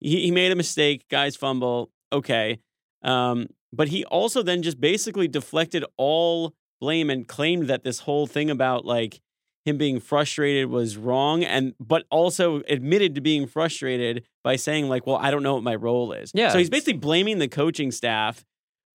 he, 0.00 0.22
he 0.22 0.30
made 0.30 0.50
a 0.52 0.56
mistake, 0.56 1.06
guys 1.10 1.36
fumble, 1.36 1.90
okay. 2.12 2.58
Um, 3.02 3.48
but 3.72 3.88
he 3.88 4.04
also 4.06 4.42
then 4.42 4.62
just 4.62 4.80
basically 4.80 5.28
deflected 5.28 5.84
all 5.96 6.54
blame 6.80 7.10
and 7.10 7.28
claimed 7.28 7.68
that 7.68 7.84
this 7.84 8.00
whole 8.00 8.26
thing 8.26 8.48
about 8.50 8.84
like 8.86 9.20
him 9.66 9.76
being 9.76 10.00
frustrated 10.00 10.70
was 10.70 10.96
wrong 10.96 11.44
and 11.44 11.74
but 11.78 12.06
also 12.10 12.62
admitted 12.68 13.14
to 13.14 13.20
being 13.20 13.46
frustrated 13.46 14.24
by 14.42 14.56
saying 14.56 14.88
like 14.88 15.06
well 15.06 15.16
i 15.16 15.30
don't 15.30 15.42
know 15.42 15.52
what 15.52 15.62
my 15.62 15.74
role 15.74 16.12
is 16.12 16.32
Yeah. 16.34 16.48
so 16.48 16.56
he's 16.58 16.70
basically 16.70 16.94
blaming 16.94 17.38
the 17.38 17.48
coaching 17.48 17.90
staff 17.92 18.46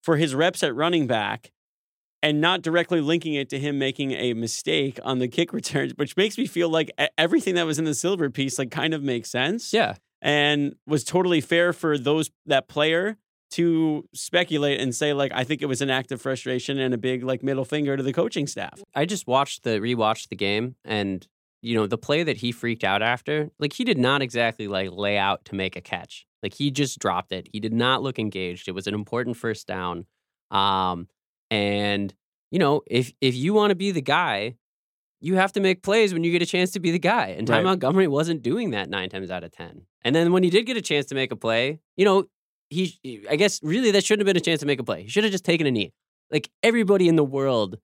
for 0.01 0.17
his 0.17 0.33
reps 0.33 0.63
at 0.63 0.73
running 0.73 1.05
back 1.05 1.51
and 2.25 2.41
not 2.41 2.61
directly 2.61 3.01
linking 3.01 3.35
it 3.35 3.47
to 3.49 3.59
him 3.59 3.77
making 3.77 4.11
a 4.11 4.33
mistake 4.33 4.99
on 5.03 5.19
the 5.19 5.27
kick 5.27 5.53
returns 5.53 5.93
which 5.95 6.17
makes 6.17 6.37
me 6.37 6.45
feel 6.47 6.69
like 6.69 6.89
everything 7.17 7.55
that 7.55 7.65
was 7.65 7.77
in 7.79 7.85
the 7.85 7.93
silver 7.93 8.29
piece 8.29 8.57
like 8.59 8.71
kind 8.71 8.93
of 8.93 9.01
makes 9.03 9.29
sense. 9.29 9.71
Yeah. 9.71 9.95
and 10.21 10.75
was 10.87 11.03
totally 11.03 11.39
fair 11.41 11.71
for 11.71 11.97
those 11.97 12.31
that 12.45 12.67
player 12.67 13.17
to 13.51 14.03
speculate 14.13 14.81
and 14.81 14.93
say 14.95 15.13
like 15.13 15.31
i 15.35 15.43
think 15.43 15.61
it 15.61 15.67
was 15.67 15.81
an 15.81 15.89
act 15.89 16.11
of 16.11 16.19
frustration 16.21 16.79
and 16.79 16.93
a 16.93 16.97
big 16.97 17.23
like 17.23 17.43
middle 17.43 17.63
finger 17.63 17.95
to 17.95 18.03
the 18.03 18.11
coaching 18.11 18.47
staff. 18.47 18.81
I 18.95 19.05
just 19.05 19.27
watched 19.27 19.63
the 19.63 19.79
rewatched 19.79 20.29
the 20.29 20.35
game 20.35 20.75
and 20.83 21.25
you 21.61 21.75
know 21.77 21.87
the 21.87 21.97
play 21.97 22.23
that 22.23 22.37
he 22.37 22.51
freaked 22.51 22.83
out 22.83 23.01
after 23.01 23.49
like 23.59 23.73
he 23.73 23.83
did 23.83 23.97
not 23.99 24.21
exactly 24.21 24.67
like 24.67 24.89
lay 24.91 25.17
out 25.17 25.45
to 25.45 25.55
make 25.55 25.75
a 25.75 25.81
catch. 25.81 26.25
Like 26.43 26.53
he 26.55 26.69
just 26.71 26.99
dropped 26.99 27.31
it. 27.31 27.47
He 27.53 27.59
did 27.59 27.73
not 27.73 28.03
look 28.03 28.19
engaged. 28.19 28.67
It 28.67 28.73
was 28.73 28.87
an 28.87 28.93
important 28.93 29.37
first 29.37 29.67
down. 29.67 30.05
Um 30.51 31.07
and 31.51 32.13
you 32.51 32.59
know 32.59 32.81
if 32.87 33.13
if 33.21 33.35
you 33.35 33.53
want 33.53 33.71
to 33.71 33.75
be 33.75 33.91
the 33.91 34.01
guy 34.01 34.55
you 35.21 35.35
have 35.35 35.51
to 35.53 35.59
make 35.59 35.81
plays 35.81 36.13
when 36.13 36.23
you 36.23 36.31
get 36.31 36.41
a 36.41 36.45
chance 36.45 36.71
to 36.71 36.79
be 36.79 36.91
the 36.91 36.99
guy 36.99 37.27
and 37.37 37.47
Ty 37.47 37.55
Right. 37.57 37.63
Montgomery 37.63 38.07
wasn't 38.07 38.41
doing 38.43 38.71
that 38.71 38.89
9 38.89 39.09
times 39.09 39.31
out 39.31 39.43
of 39.43 39.51
10 39.51 39.81
and 40.03 40.15
then 40.15 40.31
when 40.31 40.43
he 40.43 40.49
did 40.49 40.65
get 40.65 40.77
a 40.77 40.81
chance 40.81 41.05
to 41.07 41.15
make 41.15 41.31
a 41.31 41.35
play 41.35 41.79
you 41.97 42.05
know 42.05 42.25
he 42.69 42.93
I 43.29 43.35
guess 43.35 43.59
really 43.63 43.91
that 43.91 44.03
shouldn't 44.03 44.27
have 44.27 44.33
been 44.33 44.41
a 44.41 44.45
chance 44.45 44.59
to 44.61 44.65
make 44.65 44.79
a 44.79 44.83
play 44.83 45.03
he 45.03 45.09
should 45.09 45.23
have 45.23 45.31
just 45.31 45.45
taken 45.45 45.65
a 45.67 45.71
knee 45.71 45.93
like 46.31 46.49
everybody 46.63 47.07
in 47.07 47.15
the 47.15 47.23
world 47.23 47.77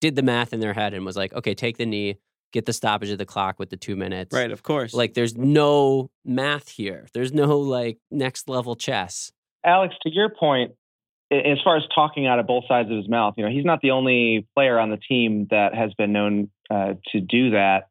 did 0.00 0.16
the 0.16 0.22
math 0.22 0.52
in 0.52 0.60
their 0.60 0.72
head 0.72 0.94
and 0.94 1.04
was 1.04 1.14
like, 1.16 1.30
okay, 1.34 1.54
take 1.54 1.76
the 1.76 1.84
knee, 1.84 2.16
get 2.54 2.64
the 2.64 2.72
stoppage 2.72 3.10
of 3.10 3.18
the 3.18 3.26
clock 3.26 3.58
with 3.58 3.68
the 3.68 3.76
two 3.76 3.96
minutes. 3.96 4.32
right 4.34 4.50
of 4.50 4.62
course 4.62 4.94
Like 4.94 5.12
there's 5.14 5.36
no 5.36 6.10
math 6.24 6.68
here. 6.70 7.06
There's 7.12 7.32
no 7.34 7.58
like 7.58 7.98
next 8.10 8.48
level 8.48 8.76
chess. 8.76 9.30
Alex, 9.62 9.94
to 10.04 10.10
your 10.10 10.30
point, 10.30 10.70
a- 10.72 10.74
as 11.30 11.58
far 11.62 11.76
as 11.76 11.84
talking 11.94 12.26
out 12.26 12.38
of 12.38 12.46
both 12.46 12.64
sides 12.66 12.90
of 12.90 12.96
his 12.96 13.08
mouth, 13.08 13.34
you 13.36 13.44
know, 13.44 13.50
he's 13.50 13.64
not 13.64 13.80
the 13.80 13.92
only 13.92 14.46
player 14.54 14.78
on 14.78 14.90
the 14.90 14.96
team 14.96 15.46
that 15.50 15.74
has 15.74 15.94
been 15.94 16.12
known 16.12 16.50
uh, 16.70 16.94
to 17.12 17.20
do 17.20 17.50
that. 17.50 17.88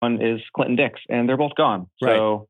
One 0.00 0.20
is 0.20 0.40
Clinton 0.54 0.76
Dix, 0.76 1.00
and 1.08 1.28
they're 1.28 1.36
both 1.36 1.54
gone. 1.56 1.88
So 2.02 2.48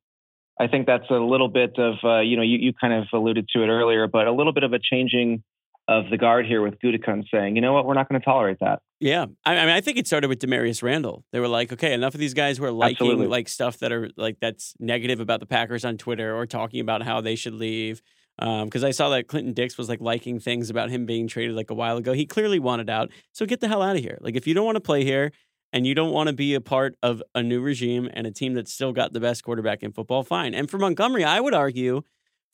I 0.59 0.67
think 0.67 0.87
that's 0.87 1.09
a 1.11 1.15
little 1.15 1.49
bit 1.49 1.79
of, 1.79 1.95
uh, 2.03 2.21
you 2.21 2.37
know, 2.37 2.43
you, 2.43 2.59
you 2.59 2.73
kind 2.73 2.95
of 2.95 3.07
alluded 3.13 3.49
to 3.55 3.63
it 3.63 3.69
earlier, 3.69 4.07
but 4.07 4.27
a 4.27 4.33
little 4.33 4.53
bit 4.53 4.65
of 4.65 4.73
a 4.73 4.79
changing 4.79 5.43
of 5.87 6.09
the 6.11 6.17
guard 6.17 6.47
here 6.47 6.63
with 6.63 6.79
Gutekunst 6.81 7.27
saying, 7.31 7.57
you 7.57 7.63
know 7.63 7.75
what, 7.75 7.85
we're 7.85 7.95
not 7.95 8.09
going 8.09 8.21
to 8.21 8.25
tolerate 8.25 8.59
that. 8.61 8.81
Yeah, 9.01 9.27
I, 9.45 9.57
I 9.57 9.67
mean, 9.67 9.75
I 9.75 9.81
think 9.83 9.99
it 9.99 10.07
started 10.07 10.29
with 10.29 10.39
Damarious 10.39 10.83
Randall. 10.83 11.25
They 11.31 11.41
were 11.41 11.49
like, 11.49 11.73
okay, 11.73 11.93
enough 11.93 12.15
of 12.15 12.21
these 12.21 12.33
guys 12.33 12.57
who 12.57 12.65
are 12.65 12.73
liking 12.73 13.07
Absolutely. 13.07 13.27
like 13.27 13.49
stuff 13.49 13.79
that 13.81 13.93
are 13.93 14.09
like 14.17 14.39
that's 14.41 14.75
negative 14.81 15.21
about 15.21 15.41
the 15.41 15.47
Packers 15.47 15.85
on 15.85 15.99
Twitter 15.99 16.35
or 16.35 16.47
talking 16.47 16.81
about 16.81 17.03
how 17.03 17.21
they 17.21 17.35
should 17.37 17.55
leave. 17.55 18.01
Um, 18.39 18.65
because 18.65 18.83
I 18.83 18.91
saw 18.91 19.11
that 19.11 19.29
Clinton 19.29 19.53
Dix 19.53 19.79
was 19.79 19.89
like 19.89 20.01
liking 20.01 20.41
things 20.41 20.69
about 20.69 20.91
him 20.91 21.07
being 21.07 21.29
traded 21.29 21.55
like 21.55 21.71
a 21.71 21.75
while 21.75 21.97
ago. 21.97 22.13
He 22.13 22.27
clearly 22.27 22.59
wanted 22.59 22.91
out, 22.91 23.11
so 23.33 23.47
get 23.47 23.61
the 23.61 23.69
hell 23.69 23.83
out 23.83 23.97
of 23.97 24.03
here. 24.03 24.19
Like 24.21 24.35
if 24.35 24.47
you 24.47 24.55
don't 24.55 24.65
want 24.65 24.77
to 24.77 24.81
play 24.81 25.05
here 25.05 25.31
and 25.73 25.87
you 25.87 25.95
don't 25.95 26.13
want 26.13 26.29
to 26.29 26.33
be 26.33 26.55
a 26.55 26.61
part 26.61 26.97
of 27.03 27.23
a 27.35 27.43
new 27.43 27.61
regime 27.61 28.11
and 28.13 28.27
a 28.27 28.33
team 28.33 28.55
that's 28.55 28.73
still 28.73 28.93
got 28.93 29.13
the 29.13 29.21
best 29.21 29.45
quarterback 29.45 29.83
in 29.85 29.93
football, 29.93 30.25
fine. 30.25 30.53
And 30.53 30.69
for 30.69 30.79
Montgomery, 30.79 31.23
I 31.23 31.41
would 31.41 31.55
argue 31.55 32.03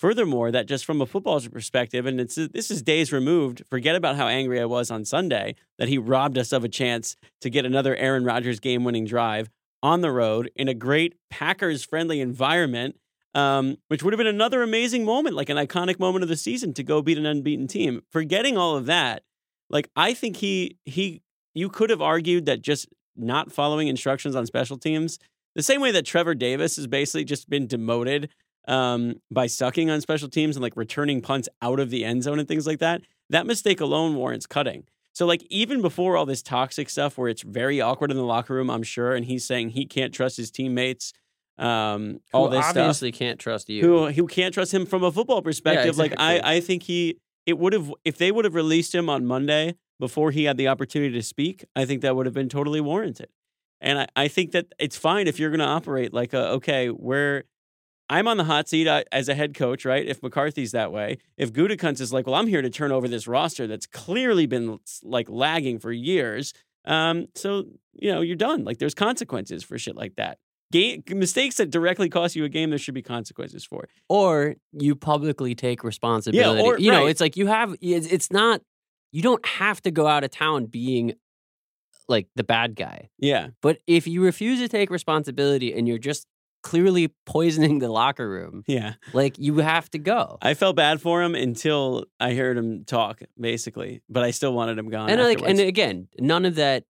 Furthermore, 0.00 0.50
that 0.50 0.64
just 0.64 0.86
from 0.86 1.02
a 1.02 1.06
football's 1.06 1.46
perspective, 1.46 2.06
and 2.06 2.18
it's 2.18 2.36
this 2.36 2.70
is 2.70 2.80
days 2.80 3.12
removed. 3.12 3.62
Forget 3.68 3.96
about 3.96 4.16
how 4.16 4.28
angry 4.28 4.58
I 4.58 4.64
was 4.64 4.90
on 4.90 5.04
Sunday 5.04 5.56
that 5.78 5.88
he 5.88 5.98
robbed 5.98 6.38
us 6.38 6.52
of 6.52 6.64
a 6.64 6.70
chance 6.70 7.16
to 7.42 7.50
get 7.50 7.66
another 7.66 7.94
Aaron 7.96 8.24
Rodgers 8.24 8.60
game-winning 8.60 9.04
drive 9.04 9.50
on 9.82 10.00
the 10.00 10.10
road 10.10 10.50
in 10.56 10.68
a 10.68 10.74
great 10.74 11.16
Packers-friendly 11.28 12.18
environment, 12.18 12.96
um, 13.34 13.76
which 13.88 14.02
would 14.02 14.12
have 14.12 14.18
been 14.18 14.26
another 14.26 14.62
amazing 14.62 15.04
moment, 15.04 15.36
like 15.36 15.48
an 15.48 15.56
iconic 15.56 15.98
moment 15.98 16.22
of 16.22 16.28
the 16.28 16.36
season 16.36 16.74
to 16.74 16.82
go 16.82 17.02
beat 17.02 17.18
an 17.18 17.26
unbeaten 17.26 17.66
team. 17.66 18.02
Forgetting 18.10 18.56
all 18.56 18.76
of 18.76 18.86
that, 18.86 19.22
like 19.68 19.88
I 19.96 20.14
think 20.14 20.36
he 20.36 20.78
he 20.84 21.22
you 21.54 21.68
could 21.68 21.90
have 21.90 22.02
argued 22.02 22.46
that 22.46 22.62
just 22.62 22.88
not 23.16 23.52
following 23.52 23.88
instructions 23.88 24.34
on 24.34 24.46
special 24.46 24.78
teams, 24.78 25.18
the 25.54 25.62
same 25.62 25.80
way 25.80 25.90
that 25.92 26.06
Trevor 26.06 26.34
Davis 26.34 26.76
has 26.76 26.86
basically 26.86 27.24
just 27.24 27.48
been 27.48 27.66
demoted 27.66 28.30
um, 28.68 29.16
by 29.30 29.46
sucking 29.46 29.90
on 29.90 30.00
special 30.00 30.28
teams 30.28 30.56
and 30.56 30.62
like 30.62 30.76
returning 30.76 31.20
punts 31.20 31.48
out 31.62 31.80
of 31.80 31.90
the 31.90 32.04
end 32.04 32.22
zone 32.22 32.38
and 32.38 32.48
things 32.48 32.66
like 32.66 32.78
that, 32.78 33.02
that 33.28 33.46
mistake 33.46 33.80
alone 33.80 34.14
warrants 34.14 34.46
cutting. 34.46 34.84
So 35.12 35.26
like 35.26 35.42
even 35.50 35.82
before 35.82 36.16
all 36.16 36.26
this 36.26 36.42
toxic 36.42 36.88
stuff 36.88 37.18
where 37.18 37.28
it's 37.28 37.42
very 37.42 37.80
awkward 37.80 38.10
in 38.10 38.16
the 38.16 38.24
locker 38.24 38.54
room, 38.54 38.70
I'm 38.70 38.84
sure, 38.84 39.14
and 39.14 39.24
he's 39.24 39.44
saying 39.44 39.70
he 39.70 39.86
can't 39.86 40.14
trust 40.14 40.36
his 40.36 40.50
teammates, 40.50 41.12
um, 41.60 42.20
all 42.32 42.48
Who 42.48 42.56
this 42.56 42.64
stuff. 42.64 42.76
obviously 42.78 43.12
can't 43.12 43.38
trust 43.38 43.68
you. 43.68 43.82
Who 43.82 44.06
who 44.08 44.26
can't 44.26 44.52
trust 44.52 44.72
him 44.72 44.86
from 44.86 45.04
a 45.04 45.12
football 45.12 45.42
perspective. 45.42 45.98
Like 45.98 46.12
exactly. 46.12 46.40
I, 46.40 46.54
I 46.54 46.60
think 46.60 46.84
he 46.84 47.18
it 47.46 47.58
would 47.58 47.72
have 47.72 47.92
if 48.04 48.16
they 48.18 48.32
would 48.32 48.44
have 48.44 48.54
released 48.54 48.94
him 48.94 49.08
on 49.08 49.26
Monday 49.26 49.76
before 49.98 50.30
he 50.30 50.44
had 50.44 50.56
the 50.56 50.66
opportunity 50.66 51.12
to 51.12 51.22
speak, 51.22 51.64
I 51.76 51.84
think 51.84 52.00
that 52.02 52.16
would 52.16 52.26
have 52.26 52.34
been 52.34 52.48
totally 52.48 52.80
warranted. 52.80 53.28
And 53.80 54.00
I, 54.00 54.06
I 54.16 54.28
think 54.28 54.52
that 54.52 54.66
it's 54.78 54.96
fine 54.96 55.26
if 55.28 55.38
you're 55.38 55.50
going 55.50 55.60
to 55.60 55.66
operate 55.66 56.12
like 56.12 56.32
a, 56.32 56.48
okay, 56.52 56.88
where 56.88 57.44
I'm 58.08 58.26
on 58.26 58.38
the 58.38 58.44
hot 58.44 58.68
seat 58.68 58.88
as 59.12 59.28
a 59.28 59.34
head 59.34 59.54
coach, 59.54 59.84
right? 59.84 60.04
If 60.04 60.22
McCarthy's 60.22 60.72
that 60.72 60.90
way, 60.90 61.18
if 61.36 61.52
Gutekunst 61.52 62.00
is 62.00 62.12
like, 62.12 62.26
well, 62.26 62.34
I'm 62.34 62.48
here 62.48 62.62
to 62.62 62.70
turn 62.70 62.92
over 62.92 63.06
this 63.06 63.28
roster 63.28 63.66
that's 63.66 63.86
clearly 63.86 64.46
been 64.46 64.80
like 65.02 65.28
lagging 65.30 65.78
for 65.78 65.92
years. 65.92 66.52
Um, 66.86 67.28
so 67.34 67.66
you 67.92 68.10
know 68.10 68.22
you're 68.22 68.36
done. 68.36 68.64
Like 68.64 68.78
there's 68.78 68.94
consequences 68.94 69.62
for 69.62 69.78
shit 69.78 69.96
like 69.96 70.16
that. 70.16 70.38
Game, 70.72 71.02
mistakes 71.08 71.56
that 71.56 71.70
directly 71.70 72.08
cost 72.08 72.36
you 72.36 72.44
a 72.44 72.48
game, 72.48 72.70
there 72.70 72.78
should 72.78 72.94
be 72.94 73.02
consequences 73.02 73.64
for. 73.64 73.88
or 74.08 74.54
you 74.72 74.94
publicly 74.94 75.54
take 75.54 75.82
responsibility. 75.82 76.60
Yeah, 76.60 76.64
or- 76.64 76.78
you 76.78 76.92
know, 76.92 77.02
right. 77.02 77.10
it's 77.10 77.20
like 77.20 77.36
you 77.36 77.48
have 77.48 77.74
it's, 77.80 78.06
it's 78.06 78.30
not 78.30 78.62
you 79.12 79.22
don't 79.22 79.44
have 79.44 79.80
to 79.82 79.90
go 79.90 80.06
out 80.06 80.22
of 80.22 80.30
town 80.30 80.66
being 80.66 81.14
like 82.08 82.28
the 82.36 82.44
bad 82.44 82.76
guy. 82.76 83.08
Yeah, 83.18 83.48
But 83.62 83.78
if 83.86 84.06
you 84.06 84.22
refuse 84.22 84.58
to 84.58 84.68
take 84.68 84.90
responsibility 84.90 85.72
and 85.72 85.88
you're 85.88 85.98
just 85.98 86.26
clearly 86.62 87.12
poisoning 87.24 87.78
the 87.78 87.88
locker 87.88 88.28
room, 88.28 88.64
yeah. 88.66 88.94
like 89.12 89.38
you 89.38 89.58
have 89.58 89.88
to 89.90 89.98
go. 89.98 90.38
I 90.42 90.54
felt 90.54 90.76
bad 90.76 91.00
for 91.00 91.22
him 91.22 91.34
until 91.34 92.04
I 92.18 92.34
heard 92.34 92.58
him 92.58 92.84
talk, 92.84 93.22
basically. 93.40 94.02
But 94.08 94.24
I 94.24 94.32
still 94.32 94.52
wanted 94.52 94.78
him 94.78 94.90
gone. 94.90 95.08
and 95.08 95.22
like 95.22 95.40
and 95.40 95.58
again, 95.60 96.08
none 96.18 96.44
of 96.44 96.56
that 96.56 96.84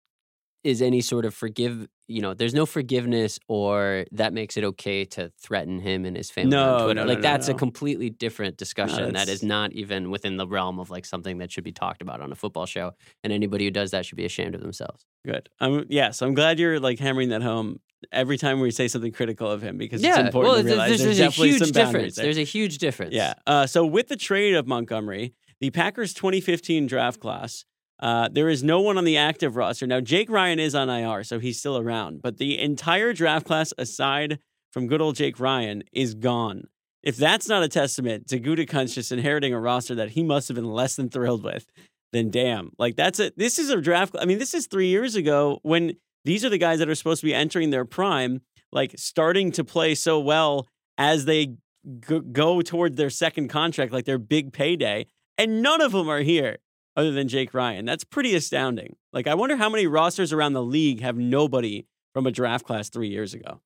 is 0.63 0.81
any 0.81 1.01
sort 1.01 1.25
of 1.25 1.33
forgive. 1.33 1.87
You 2.07 2.21
know, 2.21 2.33
there's 2.33 2.53
no 2.53 2.65
forgiveness 2.65 3.37
or 3.49 4.05
that 4.13 4.31
makes 4.33 4.55
it 4.55 4.63
okay 4.63 5.03
to 5.05 5.31
threaten 5.41 5.79
him 5.79 6.05
and 6.05 6.15
his 6.15 6.31
family 6.31 6.51
No, 6.51 6.75
on 6.75 6.83
Twitter. 6.85 6.93
no, 7.01 7.03
no, 7.05 7.13
like 7.13 7.21
that's 7.21 7.47
a 7.49 7.53
completely 7.53 8.09
different 8.09 8.57
discussion. 8.57 9.03
that 9.03 9.13
that's- 9.13 9.43
not 9.43 9.73
even 9.73 10.09
within 10.09 10.37
the 10.37 10.47
realm 10.47 10.79
of 10.79 10.89
like 10.89 11.05
something 11.05 11.39
that 11.39 11.51
should 11.51 11.63
be 11.65 11.71
talked 11.73 12.01
about 12.01 12.21
on 12.21 12.31
a 12.31 12.35
football 12.35 12.65
show. 12.65 12.91
And 13.23 13.33
anybody 13.33 13.65
who 13.65 13.71
does 13.71 13.91
that 13.91 14.05
should 14.05 14.15
be 14.17 14.25
ashamed 14.25 14.55
of 14.55 14.61
themselves. 14.61 15.05
good. 15.25 15.49
Um, 15.59 15.85
yes, 15.89 16.21
I'm 16.21 16.33
glad 16.33 16.59
you're 16.59 16.79
like 16.79 16.99
hammering 16.99 17.29
that 17.29 17.41
home 17.41 17.79
every 18.11 18.37
time 18.37 18.59
we 18.61 18.71
say 18.71 18.87
something 18.87 19.11
critical 19.11 19.49
of 19.51 19.61
him 19.61 19.77
because 19.77 20.01
it's 20.03 20.17
important 20.17 20.33
well, 20.53 20.55
to 20.57 20.63
there's, 20.63 20.71
realize 20.71 20.89
there's, 20.89 21.01
there's, 21.01 21.17
there's 21.17 21.19
a 21.19 21.23
definitely 21.23 21.49
huge 21.49 21.71
difference. 21.73 22.15
there. 22.15 22.25
There's 22.25 22.37
a 22.37 22.43
huge 22.43 22.77
difference. 22.77 23.13
Yeah. 23.13 23.33
Uh, 23.45 23.67
so 23.67 23.85
with 23.85 24.07
the 24.07 24.15
trade 24.15 24.53
of 24.55 24.67
Montgomery, 24.67 25.33
the 25.59 25.71
Packers 25.71 26.13
2015 26.13 26.85
draft 26.87 27.19
class, 27.19 27.65
uh, 27.99 28.29
there 28.31 28.49
is 28.49 28.63
no 28.63 28.79
one 28.79 28.97
on 28.97 29.05
the 29.05 29.17
active 29.17 29.55
roster. 29.55 29.87
Now, 29.87 29.99
Jake 30.01 30.29
Ryan 30.29 30.59
is 30.59 30.75
on 30.75 30.89
IR, 30.89 31.23
so 31.23 31.39
he's 31.39 31.59
still 31.59 31.77
around, 31.77 32.21
but 32.21 32.37
the 32.37 32.59
entire 32.59 33.13
draft 33.13 33.47
class, 33.47 33.73
aside 33.77 34.39
from 34.71 34.87
good 34.87 35.01
old 35.01 35.15
Jake 35.15 35.39
Ryan, 35.39 35.83
is 35.91 36.13
gone. 36.13 36.65
If 37.01 37.17
that's 37.17 37.47
not 37.47 37.63
a 37.63 37.69
testament 37.69 38.27
to 38.27 38.39
Gutekunst 38.39 38.93
just 38.93 39.11
inheriting 39.11 39.53
a 39.53 39.59
roster 39.59 39.95
that 39.95 40.11
he 40.11 40.23
must 40.23 40.47
have 40.49 40.55
been 40.55 40.69
less 40.69 40.95
than 40.95 41.09
thrilled 41.09 41.43
with, 41.43 41.65
then 42.13 42.29
damn. 42.29 42.71
Like 42.77 42.95
that's 42.95 43.19
a 43.19 43.31
this 43.37 43.59
is 43.59 43.69
a 43.69 43.79
draft. 43.81 44.15
I 44.19 44.25
mean, 44.25 44.39
this 44.39 44.53
is 44.53 44.67
three 44.67 44.87
years 44.87 45.15
ago 45.15 45.59
when 45.63 45.93
these 46.25 46.43
are 46.43 46.49
the 46.49 46.57
guys 46.57 46.79
that 46.79 46.89
are 46.89 46.95
supposed 46.95 47.21
to 47.21 47.25
be 47.25 47.33
entering 47.33 47.69
their 47.69 47.85
prime, 47.85 48.41
like 48.71 48.93
starting 48.97 49.51
to 49.53 49.63
play 49.63 49.95
so 49.95 50.19
well 50.19 50.67
as 50.97 51.25
they 51.25 51.45
g- 51.45 52.21
go 52.31 52.61
toward 52.61 52.97
their 52.97 53.09
second 53.09 53.47
contract, 53.47 53.93
like 53.93 54.05
their 54.05 54.17
big 54.17 54.51
payday, 54.51 55.05
and 55.37 55.61
none 55.61 55.81
of 55.81 55.93
them 55.93 56.09
are 56.09 56.21
here 56.21 56.57
other 56.97 57.11
than 57.11 57.27
Jake 57.27 57.53
Ryan. 57.53 57.85
That's 57.85 58.03
pretty 58.03 58.35
astounding. 58.35 58.95
Like, 59.13 59.27
I 59.27 59.35
wonder 59.35 59.55
how 59.55 59.69
many 59.69 59.85
rosters 59.87 60.33
around 60.33 60.53
the 60.53 60.63
league 60.63 61.01
have 61.01 61.15
nobody 61.15 61.85
from 62.13 62.25
a 62.25 62.31
draft 62.31 62.65
class 62.65 62.89
three 62.89 63.09
years 63.09 63.35
ago. 63.35 63.61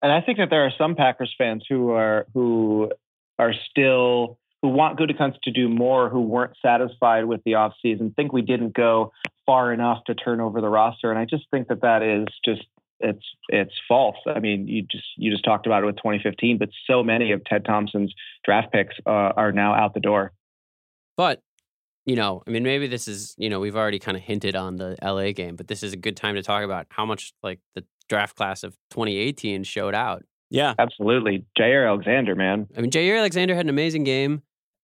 And 0.00 0.12
I 0.12 0.20
think 0.20 0.38
that 0.38 0.48
there 0.48 0.64
are 0.64 0.72
some 0.78 0.94
Packers 0.94 1.34
fans 1.36 1.64
who 1.68 1.90
are 1.90 2.26
who 2.32 2.92
are 3.38 3.52
still 3.68 4.38
who 4.62 4.68
want 4.68 4.98
Gutekunst 4.98 5.40
to 5.42 5.50
do 5.50 5.68
more, 5.68 6.08
who 6.08 6.20
weren't 6.20 6.54
satisfied 6.62 7.24
with 7.24 7.42
the 7.44 7.52
offseason, 7.52 8.14
think 8.14 8.32
we 8.32 8.42
didn't 8.42 8.74
go 8.74 9.12
far 9.44 9.72
enough 9.72 10.04
to 10.06 10.14
turn 10.14 10.40
over 10.40 10.60
the 10.60 10.68
roster. 10.68 11.10
And 11.10 11.18
I 11.18 11.24
just 11.24 11.44
think 11.50 11.68
that 11.68 11.82
that 11.82 12.02
is 12.02 12.26
just 12.44 12.62
it's 13.00 13.24
it's 13.48 13.74
false. 13.88 14.16
I 14.26 14.38
mean, 14.38 14.68
you 14.68 14.82
just 14.82 15.06
you 15.16 15.32
just 15.32 15.44
talked 15.44 15.66
about 15.66 15.82
it 15.82 15.86
with 15.86 15.96
2015, 15.96 16.58
but 16.58 16.68
so 16.86 17.02
many 17.02 17.32
of 17.32 17.44
Ted 17.44 17.64
Thompson's 17.64 18.14
draft 18.44 18.72
picks 18.72 18.94
uh, 19.06 19.32
are 19.36 19.52
now 19.52 19.74
out 19.74 19.94
the 19.94 20.00
door. 20.00 20.32
But 21.16 21.40
you 22.08 22.16
know, 22.16 22.42
I 22.46 22.50
mean, 22.50 22.62
maybe 22.62 22.86
this 22.86 23.06
is, 23.06 23.34
you 23.36 23.50
know, 23.50 23.60
we've 23.60 23.76
already 23.76 23.98
kind 23.98 24.16
of 24.16 24.22
hinted 24.22 24.56
on 24.56 24.76
the 24.76 24.96
LA 25.02 25.32
game, 25.32 25.56
but 25.56 25.68
this 25.68 25.82
is 25.82 25.92
a 25.92 25.96
good 25.96 26.16
time 26.16 26.36
to 26.36 26.42
talk 26.42 26.64
about 26.64 26.86
how 26.88 27.04
much 27.04 27.34
like 27.42 27.60
the 27.74 27.84
draft 28.08 28.34
class 28.34 28.64
of 28.64 28.72
2018 28.92 29.62
showed 29.62 29.94
out. 29.94 30.24
Yeah. 30.48 30.72
Absolutely. 30.78 31.44
Jaire 31.58 31.86
Alexander, 31.86 32.34
man. 32.34 32.66
I 32.74 32.80
mean, 32.80 32.90
Jaire 32.90 33.18
Alexander 33.18 33.54
had 33.54 33.66
an 33.66 33.68
amazing 33.68 34.04
game. 34.04 34.40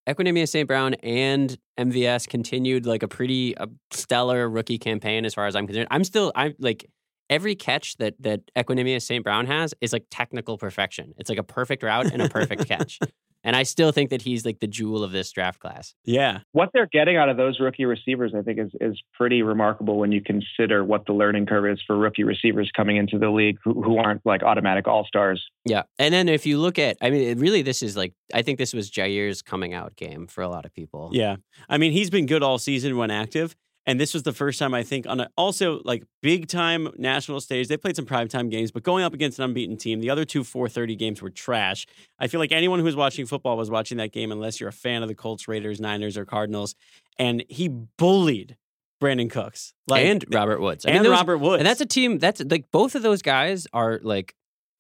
Equanimeous 0.07 0.51
St. 0.51 0.69
Brown 0.69 0.93
and 1.03 1.57
MVS 1.81 2.29
continued 2.29 2.85
like 2.85 3.03
a 3.03 3.09
pretty 3.09 3.57
uh, 3.57 3.69
stellar 3.91 4.47
rookie 4.47 4.77
campaign 4.77 5.25
as 5.25 5.33
far 5.33 5.47
as 5.47 5.57
I'm 5.57 5.67
concerned. 5.67 5.89
I'm 5.91 6.05
still, 6.05 6.31
I'm 6.37 6.55
like, 6.59 6.85
every 7.31 7.55
catch 7.55 7.97
that 7.97 8.15
that 8.21 8.43
Equanimeous 8.55 9.01
St. 9.01 9.25
Brown 9.25 9.47
has 9.47 9.75
is 9.81 9.95
like 9.95 10.05
technical 10.11 10.59
perfection. 10.59 11.15
It's 11.17 11.31
like 11.31 11.39
a 11.39 11.43
perfect 11.43 11.83
route 11.83 12.13
and 12.13 12.21
a 12.21 12.29
perfect 12.29 12.69
catch. 12.69 12.99
And 13.45 13.55
I 13.55 13.63
still 13.63 13.93
think 13.93 14.11
that 14.11 14.23
he's 14.23 14.45
like 14.45 14.61
the 14.61 14.67
jewel 14.67 15.05
of 15.05 15.13
this 15.13 15.31
draft 15.31 15.61
class. 15.61 15.95
Yeah. 16.05 16.41
What 16.53 16.71
they're 16.73 16.89
getting 16.91 17.17
out 17.17 17.29
of 17.29 17.37
those 17.37 17.61
rookie 17.61 17.85
receivers, 17.85 18.33
I 18.37 18.43
think, 18.43 18.59
is 18.59 18.71
is 18.81 19.01
pretty 19.13 19.43
remarkable 19.43 19.99
when 19.99 20.11
you 20.11 20.23
consider 20.23 20.83
what 20.83 21.07
the 21.07 21.13
learning 21.13 21.47
curve 21.47 21.67
is 21.67 21.81
for 21.87 21.97
rookie 21.97 22.25
receivers 22.25 22.71
coming 22.75 22.97
into 22.97 23.19
the 23.19 23.31
league 23.31 23.59
who, 23.63 23.83
who 23.83 23.99
aren't 23.99 24.25
like 24.25 24.43
automatic 24.43 24.89
all 24.89 25.05
stars. 25.05 25.45
Yeah. 25.65 25.83
And 25.99 26.13
then 26.13 26.29
if 26.29 26.47
you 26.47 26.59
look 26.59 26.79
at, 26.79 26.97
I 27.01 27.11
mean, 27.11 27.29
it 27.29 27.39
really, 27.39 27.63
this 27.63 27.83
is 27.83 27.97
like, 27.97 28.15
I 28.33 28.43
think 28.43 28.59
this 28.59 28.73
was 28.73 28.91
Jaire's 28.91 29.43
coming 29.43 29.75
out 29.75 29.95
game 29.97 30.27
for 30.27 30.43
a 30.43 30.49
lot 30.49 30.65
of 30.65 30.73
people. 30.75 31.11
Yeah. 31.13 31.37
I 31.69 31.79
mean, 31.79 31.93
he's 31.93 32.11
been 32.11 32.27
good 32.27 32.43
all 32.43 32.59
season 32.59 32.97
when 32.97 33.11
active. 33.11 33.55
And 33.87 34.01
this 34.01 34.15
was 34.15 34.23
the 34.23 34.33
first 34.33 34.59
time 34.59 34.73
I 34.73 34.83
think 34.83 35.07
on 35.07 35.21
a, 35.21 35.31
also 35.37 35.81
like 35.85 36.05
big 36.23 36.49
time 36.49 36.89
national 36.97 37.41
stage. 37.41 37.69
They 37.69 37.77
played 37.77 37.97
some 37.97 38.07
primetime 38.07 38.51
games, 38.51 38.71
but 38.71 38.83
going 38.83 39.05
up 39.05 39.13
against 39.13 39.39
an 39.39 39.45
unbeaten 39.45 39.77
team, 39.77 40.01
the 40.01 40.11
other 40.11 40.25
two 40.25 40.43
430 40.43 40.97
games 40.97 41.21
were 41.21 41.31
trash. 41.31 41.87
I 42.19 42.27
feel 42.27 42.41
like 42.41 42.53
anyone 42.53 42.79
who 42.79 42.85
was 42.87 42.97
watching 42.97 43.27
football 43.27 43.57
was 43.57 43.71
watching 43.71 43.99
that 43.99 44.13
game 44.13 44.33
unless 44.33 44.59
you're 44.61 44.71
a 44.71 44.73
fan 44.73 45.03
of 45.03 45.09
the 45.09 45.15
Colts, 45.15 45.49
Raiders, 45.49 45.81
Niners, 45.81 46.17
or 46.17 46.25
Cardinals. 46.25 46.75
And 47.19 47.45
he 47.49 47.69
bullied 47.69 48.57
Brandin 49.03 49.31
Cooks. 49.31 49.75
Like, 49.87 50.07
and 50.07 50.25
Robert 50.33 50.61
Woods. 50.61 50.87
I 50.87 50.91
and 50.91 50.97
mean, 50.97 51.03
those, 51.05 51.19
Robert 51.19 51.39
Woods. 51.39 51.61
And 51.61 51.67
that's 51.67 51.81
a 51.81 51.87
team 51.87 52.19
that's 52.19 52.43
like 52.43 52.71
both 52.73 52.95
of 52.95 53.03
those 53.03 53.23
guys 53.23 53.67
are 53.73 54.01
like 54.03 54.35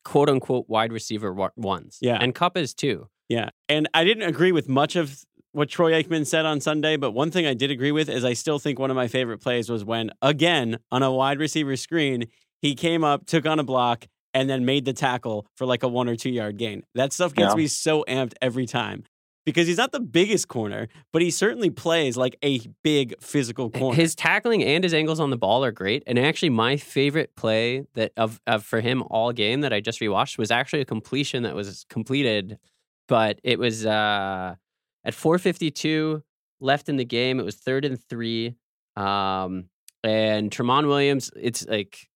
quote 0.04 0.28
unquote 0.28 0.68
wide 0.68 0.92
receiver 0.92 1.32
ones. 1.56 1.98
Yeah. 2.00 2.18
And 2.20 2.34
Kupp 2.34 2.56
is 2.56 2.74
too. 2.74 3.08
Yeah. 3.28 3.50
And 3.68 3.88
I 3.94 4.04
didn't 4.04 4.28
agree 4.28 4.52
with 4.52 4.68
much 4.68 4.96
of 4.96 5.24
what 5.54 5.68
Troy 5.68 5.92
Aikman 5.92 6.26
said 6.26 6.44
on 6.44 6.60
Sunday, 6.60 6.96
but 6.96 7.12
one 7.12 7.30
thing 7.30 7.46
I 7.46 7.54
did 7.54 7.70
agree 7.70 7.92
with 7.92 8.08
is 8.08 8.24
I 8.24 8.32
still 8.32 8.58
think 8.58 8.78
one 8.78 8.90
of 8.90 8.96
my 8.96 9.08
favorite 9.08 9.38
plays 9.38 9.70
was 9.70 9.84
when, 9.84 10.10
again, 10.20 10.78
on 10.90 11.02
a 11.02 11.12
wide 11.12 11.38
receiver 11.38 11.76
screen, 11.76 12.26
he 12.60 12.74
came 12.74 13.04
up, 13.04 13.26
took 13.26 13.46
on 13.46 13.58
a 13.58 13.64
block, 13.64 14.06
and 14.32 14.50
then 14.50 14.64
made 14.64 14.84
the 14.84 14.92
tackle 14.92 15.46
for 15.56 15.64
like 15.64 15.82
a 15.82 15.88
one 15.88 16.08
or 16.08 16.16
two 16.16 16.30
yard 16.30 16.56
gain. 16.56 16.82
That 16.94 17.12
stuff 17.12 17.34
gets 17.34 17.52
yeah. 17.52 17.56
me 17.56 17.66
so 17.68 18.04
amped 18.08 18.34
every 18.42 18.66
time 18.66 19.04
because 19.46 19.66
he's 19.66 19.76
not 19.76 19.92
the 19.92 20.00
biggest 20.00 20.48
corner, 20.48 20.88
but 21.12 21.22
he 21.22 21.30
certainly 21.30 21.70
plays 21.70 22.16
like 22.16 22.36
a 22.42 22.60
big 22.82 23.14
physical 23.20 23.70
corner. 23.70 23.94
His 23.94 24.14
tackling 24.14 24.64
and 24.64 24.82
his 24.82 24.94
angles 24.94 25.20
on 25.20 25.30
the 25.30 25.36
ball 25.36 25.64
are 25.64 25.72
great. 25.72 26.02
And 26.06 26.18
actually, 26.18 26.50
my 26.50 26.76
favorite 26.76 27.36
play 27.36 27.84
that 27.94 28.12
of, 28.16 28.40
of 28.46 28.64
for 28.64 28.80
him 28.80 29.02
all 29.04 29.32
game 29.32 29.60
that 29.60 29.72
I 29.72 29.80
just 29.80 30.00
rewatched 30.00 30.38
was 30.38 30.50
actually 30.50 30.80
a 30.80 30.86
completion 30.86 31.44
that 31.44 31.54
was 31.54 31.86
completed, 31.88 32.58
but 33.06 33.38
it 33.44 33.58
was 33.58 33.86
uh 33.86 34.56
at 35.04 35.14
452 35.14 36.22
left 36.60 36.88
in 36.88 36.96
the 36.96 37.04
game, 37.04 37.38
it 37.38 37.44
was 37.44 37.56
third 37.56 37.84
and 37.84 38.02
three. 38.08 38.56
Um, 38.96 39.68
and 40.02 40.50
Tramon 40.50 40.86
Williams, 40.86 41.30
it's 41.36 41.66
like 41.66 42.08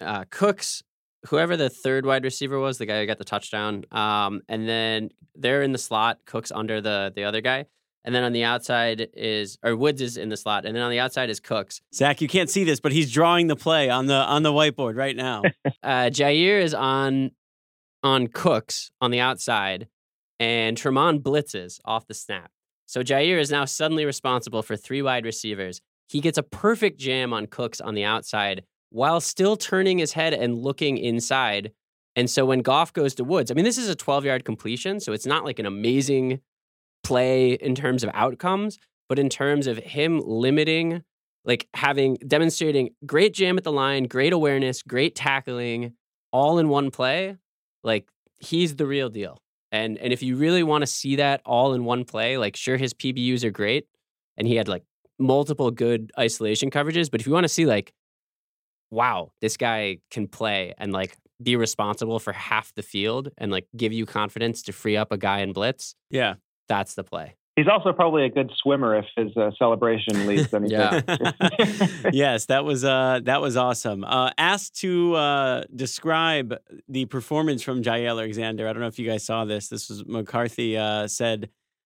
uh, 0.00 0.24
Cooks, 0.30 0.82
whoever 1.28 1.56
the 1.56 1.70
third 1.70 2.06
wide 2.06 2.24
receiver 2.24 2.58
was, 2.58 2.78
the 2.78 2.86
guy 2.86 3.00
who 3.00 3.06
got 3.06 3.18
the 3.18 3.24
touchdown. 3.24 3.84
Um, 3.90 4.42
and 4.48 4.68
then 4.68 5.10
they're 5.34 5.62
in 5.62 5.72
the 5.72 5.78
slot, 5.78 6.18
Cooks 6.26 6.50
under 6.50 6.80
the 6.80 7.12
the 7.14 7.24
other 7.24 7.40
guy. 7.40 7.66
And 8.04 8.14
then 8.14 8.24
on 8.24 8.32
the 8.32 8.44
outside 8.44 9.08
is 9.12 9.58
or 9.62 9.76
Woods 9.76 10.00
is 10.00 10.16
in 10.16 10.30
the 10.30 10.36
slot, 10.36 10.64
and 10.64 10.74
then 10.74 10.82
on 10.82 10.90
the 10.90 11.00
outside 11.00 11.28
is 11.28 11.40
Cooks. 11.40 11.82
Zach, 11.92 12.22
you 12.22 12.28
can't 12.28 12.48
see 12.48 12.64
this, 12.64 12.80
but 12.80 12.92
he's 12.92 13.12
drawing 13.12 13.48
the 13.48 13.56
play 13.56 13.90
on 13.90 14.06
the 14.06 14.14
on 14.14 14.42
the 14.42 14.52
whiteboard 14.52 14.96
right 14.96 15.16
now. 15.16 15.42
uh, 15.82 16.08
Jaire 16.08 16.62
is 16.62 16.72
on 16.72 17.32
on 18.02 18.28
Cooks 18.28 18.90
on 19.00 19.10
the 19.10 19.20
outside, 19.20 19.88
and 20.38 20.76
Tramon 20.76 21.20
blitzes 21.20 21.80
off 21.84 22.06
the 22.06 22.14
snap. 22.14 22.50
So 22.86 23.02
Jaire 23.02 23.40
is 23.40 23.50
now 23.50 23.64
suddenly 23.64 24.04
responsible 24.04 24.62
for 24.62 24.76
three 24.76 25.02
wide 25.02 25.24
receivers. 25.24 25.80
He 26.08 26.20
gets 26.20 26.38
a 26.38 26.42
perfect 26.42 26.98
jam 26.98 27.32
on 27.32 27.46
Cooks 27.46 27.80
on 27.80 27.94
the 27.94 28.04
outside 28.04 28.64
while 28.90 29.20
still 29.20 29.56
turning 29.56 29.98
his 29.98 30.12
head 30.12 30.32
and 30.32 30.56
looking 30.56 30.96
inside. 30.96 31.72
And 32.16 32.30
so 32.30 32.46
when 32.46 32.62
Goff 32.62 32.92
goes 32.92 33.14
to 33.16 33.24
Woods, 33.24 33.50
I 33.50 33.54
mean, 33.54 33.64
this 33.64 33.78
is 33.78 33.88
a 33.88 33.94
12 33.94 34.24
yard 34.24 34.44
completion, 34.44 35.00
so 35.00 35.12
it's 35.12 35.26
not 35.26 35.44
like 35.44 35.58
an 35.58 35.66
amazing 35.66 36.40
play 37.04 37.52
in 37.52 37.74
terms 37.74 38.02
of 38.02 38.10
outcomes, 38.14 38.78
but 39.08 39.18
in 39.18 39.28
terms 39.28 39.66
of 39.66 39.78
him 39.78 40.20
limiting, 40.24 41.02
like 41.44 41.68
having 41.74 42.14
demonstrating 42.26 42.90
great 43.06 43.34
jam 43.34 43.58
at 43.58 43.64
the 43.64 43.72
line, 43.72 44.04
great 44.04 44.32
awareness, 44.32 44.82
great 44.82 45.14
tackling, 45.14 45.92
all 46.32 46.58
in 46.58 46.68
one 46.68 46.90
play, 46.90 47.36
like 47.84 48.08
he's 48.38 48.76
the 48.76 48.86
real 48.86 49.08
deal. 49.08 49.38
And 49.70 49.98
and 49.98 50.12
if 50.12 50.22
you 50.22 50.36
really 50.36 50.62
want 50.62 50.82
to 50.82 50.86
see 50.86 51.16
that 51.16 51.42
all 51.44 51.74
in 51.74 51.84
one 51.84 52.04
play, 52.04 52.38
like 52.38 52.56
sure 52.56 52.76
his 52.76 52.94
PBUs 52.94 53.44
are 53.44 53.50
great 53.50 53.86
and 54.36 54.46
he 54.48 54.56
had 54.56 54.68
like 54.68 54.84
multiple 55.18 55.70
good 55.70 56.12
isolation 56.18 56.70
coverages, 56.70 57.10
but 57.10 57.20
if 57.20 57.26
you 57.26 57.32
want 57.32 57.44
to 57.44 57.48
see 57.48 57.66
like 57.66 57.92
wow, 58.90 59.32
this 59.40 59.56
guy 59.56 59.98
can 60.10 60.26
play 60.26 60.74
and 60.78 60.92
like 60.92 61.16
be 61.42 61.56
responsible 61.56 62.18
for 62.18 62.32
half 62.32 62.72
the 62.74 62.82
field 62.82 63.28
and 63.38 63.52
like 63.52 63.66
give 63.76 63.92
you 63.92 64.06
confidence 64.06 64.62
to 64.62 64.72
free 64.72 64.96
up 64.96 65.12
a 65.12 65.18
guy 65.18 65.40
in 65.40 65.52
blitz. 65.52 65.94
Yeah. 66.10 66.34
That's 66.68 66.94
the 66.94 67.04
play. 67.04 67.34
He's 67.58 67.66
also 67.66 67.92
probably 67.92 68.24
a 68.24 68.28
good 68.28 68.52
swimmer 68.62 68.94
if 68.94 69.06
his 69.16 69.36
uh, 69.36 69.50
celebration 69.58 70.26
leads 70.28 70.54
anything. 70.54 70.70
yeah. 70.70 71.00
yes, 72.12 72.46
that 72.46 72.64
was 72.64 72.84
uh, 72.84 73.18
that 73.24 73.40
was 73.40 73.56
awesome. 73.56 74.04
Uh, 74.04 74.30
asked 74.38 74.78
to 74.82 75.16
uh, 75.16 75.64
describe 75.74 76.54
the 76.88 77.06
performance 77.06 77.64
from 77.64 77.82
Jaire 77.82 78.10
Alexander. 78.10 78.68
I 78.68 78.72
don't 78.72 78.80
know 78.80 78.86
if 78.86 79.00
you 79.00 79.08
guys 79.08 79.24
saw 79.24 79.44
this. 79.44 79.66
This 79.66 79.88
was 79.88 80.06
McCarthy 80.06 80.76
uh, 80.76 81.08
said 81.08 81.50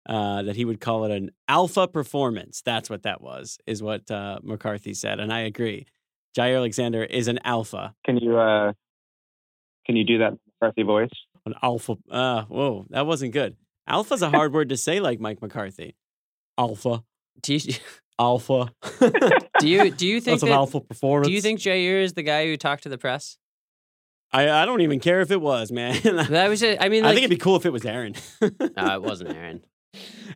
uh, 0.06 0.41
that 0.41 0.58
he 0.58 0.65
would 0.65 0.82
call 0.82 1.06
it 1.06 1.12
an 1.12 1.32
alpha 1.47 1.88
performance. 1.88 2.62
That's 2.62 2.89
what 2.89 3.04
that 3.04 3.21
was. 3.21 3.58
Is 3.65 3.82
what 3.82 4.12
uh, 4.12 4.39
McCarthy 4.43 4.93
said, 4.93 5.21
and 5.21 5.32
I 5.32 5.39
agree. 5.41 5.88
Jaire 6.38 6.58
Alexander 6.58 7.06
is 7.06 7.30
an 7.30 7.39
alpha. 7.45 7.95
Can 8.06 8.17
you 8.17 8.34
can 9.86 9.95
you 9.95 10.04
do 10.04 10.17
that 10.17 10.34
McCarthy 10.60 10.84
voice? 10.84 11.12
An 11.45 11.54
alpha. 11.63 11.95
Uh, 12.12 12.43
whoa, 12.43 12.86
that 12.89 13.06
wasn't 13.06 13.32
good. 13.32 13.56
Alpha's 13.88 14.22
a 14.22 14.30
hard 14.30 14.54
word 14.54 14.69
to 14.69 14.78
say, 14.78 15.00
like 15.00 15.19
Mike 15.19 15.41
McCarthy. 15.41 15.96
Alpha. 16.58 17.04
Do 17.41 17.56
you, 17.56 17.74
alpha. 18.19 18.72
do 19.60 19.67
you 19.67 19.91
do 19.91 20.08
you 20.08 20.22
think 20.22 20.39
That's 20.39 20.41
that, 20.41 20.48
an 20.48 20.54
alpha 20.54 20.80
performance? 20.80 21.28
Do 21.28 21.34
you 21.34 21.41
think 21.41 21.60
Jaire 21.60 22.04
is 22.04 22.13
the 22.13 22.24
guy 22.24 22.46
who 22.46 22.58
talked 22.58 22.84
to 22.84 22.89
the 22.89 22.98
press? 22.98 23.38
I, 24.32 24.50
I 24.50 24.65
don't 24.65 24.82
even 24.82 25.00
care 25.00 25.22
if 25.22 25.30
it 25.30 25.41
was, 25.41 25.72
man. 25.72 26.00
that 26.04 26.48
was 26.50 26.63
it. 26.63 26.80
I 26.82 26.89
mean, 26.89 27.04
like, 27.04 27.12
I 27.12 27.13
think 27.13 27.26
it'd 27.26 27.38
be 27.38 27.41
cool 27.41 27.56
if 27.56 27.65
it 27.65 27.72
was 27.72 27.86
Aaron. 27.86 28.15
no, 28.41 28.96
it 28.96 29.02
wasn't 29.02 29.30
Aaron. 29.36 29.63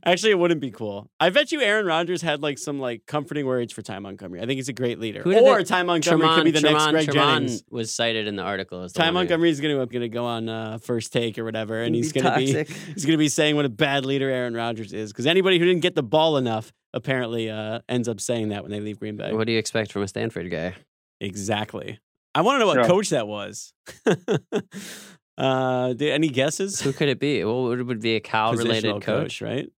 Actually, 0.05 0.31
it 0.31 0.39
wouldn't 0.39 0.61
be 0.61 0.71
cool. 0.71 1.09
I 1.19 1.29
bet 1.29 1.51
you 1.51 1.61
Aaron 1.61 1.85
Rodgers 1.85 2.21
had 2.21 2.41
like 2.41 2.57
some 2.57 2.79
like 2.79 3.05
comforting 3.05 3.45
words 3.45 3.73
for 3.73 3.81
Ty 3.81 3.99
Montgomery. 3.99 4.39
I 4.39 4.45
think 4.45 4.57
he's 4.57 4.69
a 4.69 4.73
great 4.73 4.99
leader. 4.99 5.21
Who 5.21 5.35
or 5.35 5.63
Ty 5.63 5.83
Montgomery 5.83 6.27
Tramon, 6.27 6.35
could 6.35 6.43
be 6.45 6.51
the 6.51 6.59
Tramon, 6.59 6.71
next 6.73 6.91
Greg 6.91 7.07
Tramon 7.09 7.13
Jennings. 7.13 7.63
Was 7.69 7.93
cited 7.93 8.27
in 8.27 8.35
the 8.35 8.43
article 8.43 8.83
as 8.83 8.93
the 8.93 8.99
Ty 8.99 9.11
Montgomery 9.11 9.49
is 9.49 9.59
going 9.59 9.77
to 9.77 9.85
going 9.85 10.01
to 10.01 10.09
go 10.09 10.25
on 10.25 10.47
uh, 10.49 10.77
first 10.77 11.11
take 11.11 11.37
or 11.37 11.43
whatever, 11.43 11.81
and 11.81 11.95
he's 11.95 12.13
going 12.13 12.25
to 12.25 12.35
be 12.35 12.45
he's 12.93 13.05
going 13.05 13.13
to 13.13 13.17
be 13.17 13.29
saying 13.29 13.55
what 13.55 13.65
a 13.65 13.69
bad 13.69 14.05
leader 14.05 14.29
Aaron 14.29 14.53
Rodgers 14.53 14.93
is 14.93 15.11
because 15.11 15.25
anybody 15.25 15.59
who 15.59 15.65
didn't 15.65 15.81
get 15.81 15.95
the 15.95 16.03
ball 16.03 16.37
enough 16.37 16.71
apparently 16.93 17.49
uh, 17.49 17.79
ends 17.89 18.07
up 18.07 18.21
saying 18.21 18.49
that 18.49 18.63
when 18.63 18.71
they 18.71 18.79
leave 18.79 18.99
Green 18.99 19.17
Bay. 19.17 19.33
What 19.33 19.47
do 19.47 19.53
you 19.53 19.59
expect 19.59 19.91
from 19.91 20.03
a 20.03 20.07
Stanford 20.07 20.49
guy? 20.51 20.75
Exactly. 21.19 21.99
I 22.35 22.41
want 22.41 22.55
to 22.55 22.59
know 22.59 22.67
what 22.67 22.77
Yeah. 22.77 22.87
coach 22.87 23.09
that 23.09 23.27
was. 23.27 23.73
uh, 25.37 25.93
any 25.99 26.29
guesses? 26.29 26.81
Who 26.81 26.93
could 26.93 27.09
it 27.09 27.19
be? 27.19 27.43
Well, 27.43 27.71
it 27.71 27.83
would 27.83 28.01
be 28.01 28.15
a 28.15 28.19
Cal 28.19 28.53
related 28.53 28.95
Positional 28.95 29.01
coach. 29.01 29.41
right? 29.41 29.69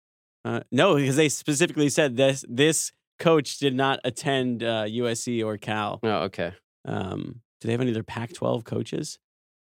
Uh, 0.45 0.61
no, 0.71 0.95
because 0.95 1.15
they 1.15 1.29
specifically 1.29 1.89
said 1.89 2.15
this 2.15 2.45
this 2.47 2.91
coach 3.19 3.57
did 3.57 3.75
not 3.75 3.99
attend 4.03 4.63
uh, 4.63 4.85
USC 4.85 5.43
or 5.43 5.57
Cal. 5.57 5.99
Oh, 6.03 6.23
okay. 6.23 6.53
Um, 6.85 7.41
do 7.59 7.67
they 7.67 7.73
have 7.73 7.81
any 7.81 7.91
other 7.91 8.03
Pac-12 8.03 8.63
coaches? 8.63 9.19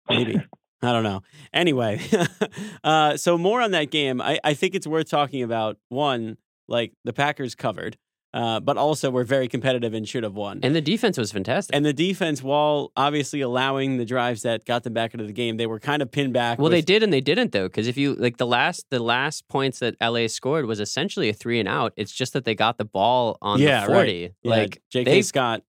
Maybe. 0.07 0.39
I 0.83 0.91
don't 0.91 1.03
know. 1.03 1.21
Anyway, 1.53 2.01
uh, 2.83 3.17
so 3.17 3.37
more 3.37 3.61
on 3.61 3.71
that 3.71 3.91
game. 3.91 4.19
I, 4.19 4.39
I 4.43 4.53
think 4.55 4.73
it's 4.73 4.87
worth 4.87 5.09
talking 5.09 5.43
about. 5.43 5.77
One, 5.89 6.37
like 6.67 6.93
the 7.03 7.13
Packers 7.13 7.53
covered, 7.53 7.97
uh, 8.33 8.59
but 8.59 8.77
also 8.77 9.09
were 9.09 9.23
very 9.23 9.47
competitive 9.47 9.93
and 9.93 10.07
should 10.07 10.23
have 10.23 10.35
won. 10.35 10.59
And 10.63 10.73
the 10.75 10.81
defense 10.81 11.17
was 11.17 11.31
fantastic. 11.31 11.75
And 11.75 11.85
the 11.85 11.93
defense, 11.93 12.41
while 12.41 12.91
obviously 12.95 13.41
allowing 13.41 13.97
the 13.97 14.05
drives 14.05 14.41
that 14.43 14.63
got 14.65 14.83
them 14.83 14.93
back 14.93 15.13
into 15.13 15.25
the 15.25 15.33
game, 15.33 15.57
they 15.57 15.67
were 15.67 15.79
kind 15.79 16.01
of 16.01 16.11
pinned 16.11 16.33
back. 16.33 16.57
well, 16.59 16.69
they 16.69 16.81
did 16.81 17.03
and 17.03 17.11
they 17.11 17.21
didn't 17.21 17.51
though, 17.51 17.67
because 17.67 17.87
if 17.87 17.97
you 17.97 18.15
like 18.15 18.37
the 18.37 18.47
last 18.47 18.85
the 18.89 18.99
last 18.99 19.47
points 19.49 19.79
that 19.79 19.95
LA 20.01 20.27
scored 20.27 20.65
was 20.65 20.79
essentially 20.79 21.29
a 21.29 21.33
three 21.33 21.59
and 21.59 21.67
out. 21.67 21.91
It's 21.97 22.11
just 22.13 22.33
that 22.33 22.45
they 22.45 22.55
got 22.55 22.77
the 22.77 22.85
ball 22.85 23.37
on 23.41 23.59
Yeah, 23.59 23.85
the 23.85 23.91
right. 23.91 23.95
forty. 23.97 24.33
Yeah, 24.43 24.49
Like 24.49 24.81
J.K. 24.89 25.11
they 25.11 25.21
Scott, 25.21 25.63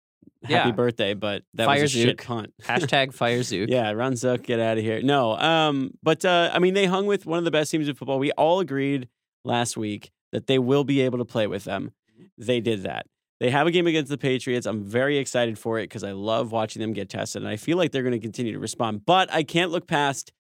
happy 0.43 0.69
Yeah. 0.69 0.71
birthday, 0.73 1.15
but 1.15 1.43
that 1.55 1.65
Fire 1.67 1.81
was 1.83 1.95
a 1.95 1.99
shit 1.99 2.09
Zook. 2.21 2.25
punt. 2.27 2.53
hashtag 2.63 3.15
fire 3.15 3.43
Zook. 3.43 3.71
Yeah, 3.71 3.91
run 3.93 4.17
Zook, 4.17 4.43
get 4.43 4.61
out 4.61 4.77
of 4.79 4.85
here. 4.85 5.01
No, 5.03 5.33
um, 5.39 5.93
but 6.03 6.25
uh, 6.25 6.51
I 6.53 6.59
mean, 6.59 6.75
they 6.75 6.87
hung 6.87 7.07
with 7.07 7.25
one 7.27 7.39
of 7.39 7.45
the 7.45 7.51
best 7.51 7.71
teams 7.71 7.89
in 7.89 7.95
football. 7.95 8.19
We 8.19 8.33
all 8.33 8.61
agreed 8.61 9.09
last 9.45 9.77
week 9.77 10.11
that 10.33 10.47
they 10.47 10.59
will 10.59 10.85
be 10.85 11.01
able 11.01 11.19
to 11.19 11.25
play 11.25 11.47
with 11.47 11.65
them. 11.65 11.93
They 12.41 12.61
did 12.61 12.83
that. 12.83 13.07
They 13.39 13.51
have 13.51 13.67
a 13.67 13.71
game 13.71 13.87
against 13.87 14.11
the 14.11 14.19
Patriots. 14.19 14.67
I'm 14.67 14.85
very 14.85 15.17
excited 15.17 15.59
for 15.59 15.79
it 15.79 15.85
because 15.85 16.05
I 16.05 16.13
love 16.13 16.53
watching 16.53 16.81
them 16.81 16.93
get 16.93 17.09
tested, 17.09 17.43
and 17.43 17.51
I 17.51 17.57
feel 17.57 17.79
like 17.79 17.91
they're 17.91 18.03
going 18.03 18.13
to 18.13 18.19
continue 18.19 18.53
to 18.53 18.59
respond. 18.59 19.07
But 19.07 19.33
I 19.33 19.43
can't 19.43 19.71
look 19.71 19.87
past 19.87 20.33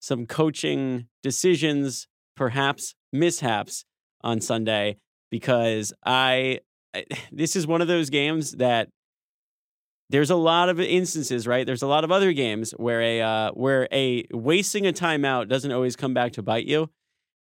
some 0.00 0.26
coaching 0.26 1.06
decisions, 1.22 2.08
perhaps 2.36 2.94
mishaps 3.12 3.84
on 4.22 4.40
Sunday, 4.40 4.96
because 5.30 5.94
I, 6.04 6.60
I 6.94 7.04
this 7.32 7.56
is 7.56 7.66
one 7.66 7.80
of 7.80 7.88
those 7.88 8.10
games 8.10 8.52
that 8.52 8.88
there's 10.10 10.30
a 10.30 10.36
lot 10.36 10.68
of 10.68 10.78
instances, 10.78 11.46
right? 11.46 11.64
There's 11.64 11.82
a 11.82 11.86
lot 11.86 12.04
of 12.04 12.12
other 12.12 12.34
games 12.34 12.72
where 12.72 13.00
a 13.00 13.22
uh, 13.22 13.50
where 13.52 13.88
a 13.90 14.26
wasting 14.30 14.86
a 14.86 14.92
timeout 14.92 15.48
doesn't 15.48 15.72
always 15.72 15.96
come 15.96 16.12
back 16.12 16.32
to 16.32 16.42
bite 16.42 16.66
you. 16.66 16.90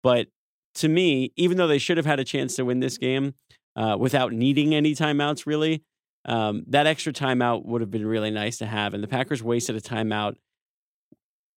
But 0.03 0.27
to 0.75 0.88
me, 0.88 1.33
even 1.37 1.57
though 1.57 1.66
they 1.66 1.79
should 1.79 1.97
have 1.97 2.05
had 2.05 2.21
a 2.21 2.25
chance 2.25 2.57
to 2.57 2.64
win 2.66 2.81
this 2.81 2.99
game 2.99 3.35
uh, 3.76 3.96
without 3.98 4.33
needing 4.33 4.74
any 4.74 4.94
timeouts, 4.94 5.46
really, 5.46 5.83
um, 6.24 6.64
that 6.68 6.87
extra 6.87 7.12
timeout 7.12 7.64
would 7.64 7.81
have 7.81 7.90
been 7.90 8.07
really 8.07 8.31
nice 8.31 8.59
to 8.59 8.66
have. 8.66 8.94
And 8.94 9.02
the 9.02 9.09
Packers 9.09 9.42
wasted 9.42 9.76
a 9.76 9.81
timeout 9.81 10.37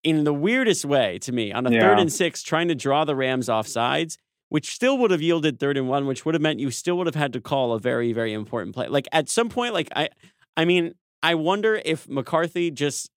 in 0.03 0.23
the 0.23 0.33
weirdest 0.33 0.85
way 0.85 1.19
to 1.19 1.31
me 1.31 1.51
on 1.51 1.65
a 1.67 1.71
Yeah. 1.71 1.79
third 1.81 1.99
and 1.99 2.11
six, 2.11 2.41
trying 2.41 2.67
to 2.69 2.75
draw 2.75 3.05
the 3.05 3.15
Rams 3.15 3.49
off 3.49 3.67
sides, 3.67 4.17
which 4.49 4.71
still 4.71 4.97
would 4.97 5.11
have 5.11 5.21
yielded 5.21 5.59
third 5.59 5.77
and 5.77 5.87
one, 5.87 6.07
which 6.07 6.25
would 6.25 6.33
have 6.35 6.41
meant 6.41 6.59
you 6.59 6.71
still 6.71 6.97
would 6.97 7.07
have 7.07 7.15
had 7.15 7.33
to 7.33 7.41
call 7.41 7.73
a 7.73 7.79
very, 7.79 8.11
very 8.13 8.33
important 8.33 8.75
play. 8.75 8.87
Like 8.87 9.07
at 9.11 9.29
some 9.29 9.49
point, 9.49 9.73
like 9.73 9.89
I, 9.95 10.09
I 10.57 10.65
mean, 10.65 10.93
I 11.23 11.35
wonder 11.35 11.81
if 11.85 12.09
McCarthy 12.09 12.71
just 12.71 13.09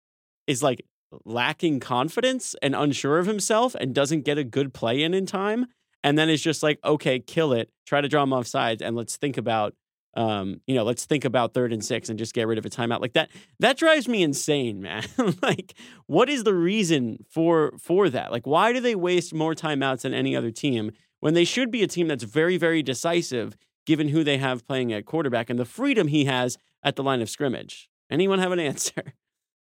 is 0.46 0.62
like 0.62 0.85
lacking 1.24 1.80
confidence 1.80 2.54
and 2.61 2.74
unsure 2.74 3.18
of 3.18 3.26
himself 3.26 3.74
and 3.76 3.94
doesn't 3.94 4.22
get 4.22 4.37
a 4.37 4.44
good 4.44 4.74
play 4.74 5.02
in 5.02 5.14
in 5.14 5.24
time, 5.26 5.66
and 6.04 6.18
then 6.18 6.28
it's 6.28 6.42
just 6.42 6.62
like, 6.62 6.78
okay, 6.84 7.18
kill 7.18 7.54
it, 7.54 7.70
try 7.86 8.00
to 8.00 8.08
draw 8.08 8.22
them 8.22 8.32
off 8.32 8.46
sides, 8.46 8.82
and 8.82 8.94
let's 8.94 9.16
think 9.16 9.36
about. 9.36 9.74
Um, 10.16 10.60
you 10.68 10.76
know, 10.76 10.84
let's 10.84 11.06
think 11.06 11.24
about 11.24 11.54
third 11.54 11.72
and 11.72 11.84
six 11.84 12.08
and 12.08 12.16
just 12.16 12.34
get 12.34 12.46
rid 12.46 12.56
of 12.56 12.64
a 12.64 12.70
timeout 12.70 13.00
like 13.00 13.14
that. 13.14 13.30
That 13.58 13.76
drives 13.76 14.06
me 14.06 14.22
insane, 14.22 14.80
man. 14.80 15.02
like, 15.42 15.74
what 16.06 16.28
is 16.28 16.44
the 16.44 16.54
reason 16.54 17.24
for 17.28 17.72
for 17.80 18.08
that? 18.10 18.30
Like, 18.30 18.46
why 18.46 18.72
do 18.72 18.78
they 18.78 18.94
waste 18.94 19.34
more 19.34 19.56
timeouts 19.56 20.02
than 20.02 20.14
any 20.14 20.36
other 20.36 20.52
team 20.52 20.92
when 21.18 21.34
they 21.34 21.44
should 21.44 21.72
be 21.72 21.82
a 21.82 21.88
team 21.88 22.06
that's 22.06 22.22
very, 22.22 22.56
very 22.56 22.80
decisive, 22.80 23.56
given 23.86 24.10
who 24.10 24.22
they 24.22 24.38
have 24.38 24.64
playing 24.68 24.92
at 24.92 25.04
quarterback 25.04 25.50
and 25.50 25.58
the 25.58 25.64
freedom 25.64 26.06
he 26.06 26.26
has 26.26 26.58
at 26.84 26.94
the 26.94 27.02
line 27.02 27.20
of 27.20 27.28
scrimmage? 27.28 27.88
Anyone 28.08 28.38
have 28.38 28.52
an 28.52 28.60
answer? 28.70 29.14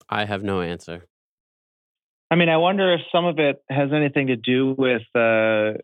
I 0.08 0.24
have 0.24 0.42
no 0.42 0.62
answer. 0.62 1.04
I 2.30 2.36
mean, 2.36 2.48
I 2.48 2.56
wonder 2.56 2.94
if 2.94 3.00
some 3.12 3.26
of 3.26 3.38
it 3.38 3.62
has 3.68 3.90
anything 3.92 4.28
to 4.28 4.36
do 4.36 4.74
with, 4.78 5.02
uh, 5.14 5.78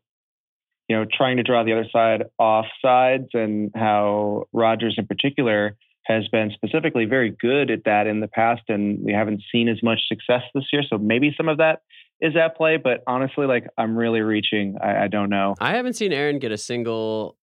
you 0.88 0.96
know, 0.96 1.04
trying 1.10 1.36
to 1.38 1.42
draw 1.42 1.62
the 1.64 1.72
other 1.72 1.86
side 1.90 2.24
off 2.38 2.66
sides 2.82 3.28
and 3.32 3.70
how 3.74 4.44
Rodgers 4.52 4.96
in 4.98 5.06
particular 5.06 5.76
has 6.06 6.28
been 6.28 6.50
specifically 6.52 7.06
very 7.06 7.30
good 7.30 7.70
at 7.70 7.84
that 7.86 8.06
in 8.06 8.20
the 8.20 8.28
past. 8.28 8.62
And 8.68 8.98
we 9.02 9.12
haven't 9.12 9.42
seen 9.50 9.68
as 9.68 9.82
much 9.82 10.00
success 10.06 10.42
this 10.54 10.64
year. 10.72 10.82
So 10.88 10.98
maybe 10.98 11.32
some 11.36 11.48
of 11.48 11.56
that 11.58 11.80
is 12.20 12.36
at 12.36 12.56
play. 12.56 12.76
But 12.76 13.02
honestly, 13.06 13.46
like 13.46 13.66
I'm 13.78 13.96
really 13.96 14.20
reaching. 14.20 14.76
I, 14.82 15.04
I 15.04 15.08
don't 15.08 15.30
know. 15.30 15.54
I 15.60 15.74
haven't 15.76 15.94
seen 15.94 16.12
Aaron 16.12 16.38
get 16.38 16.52
a 16.52 16.58
single 16.58 17.38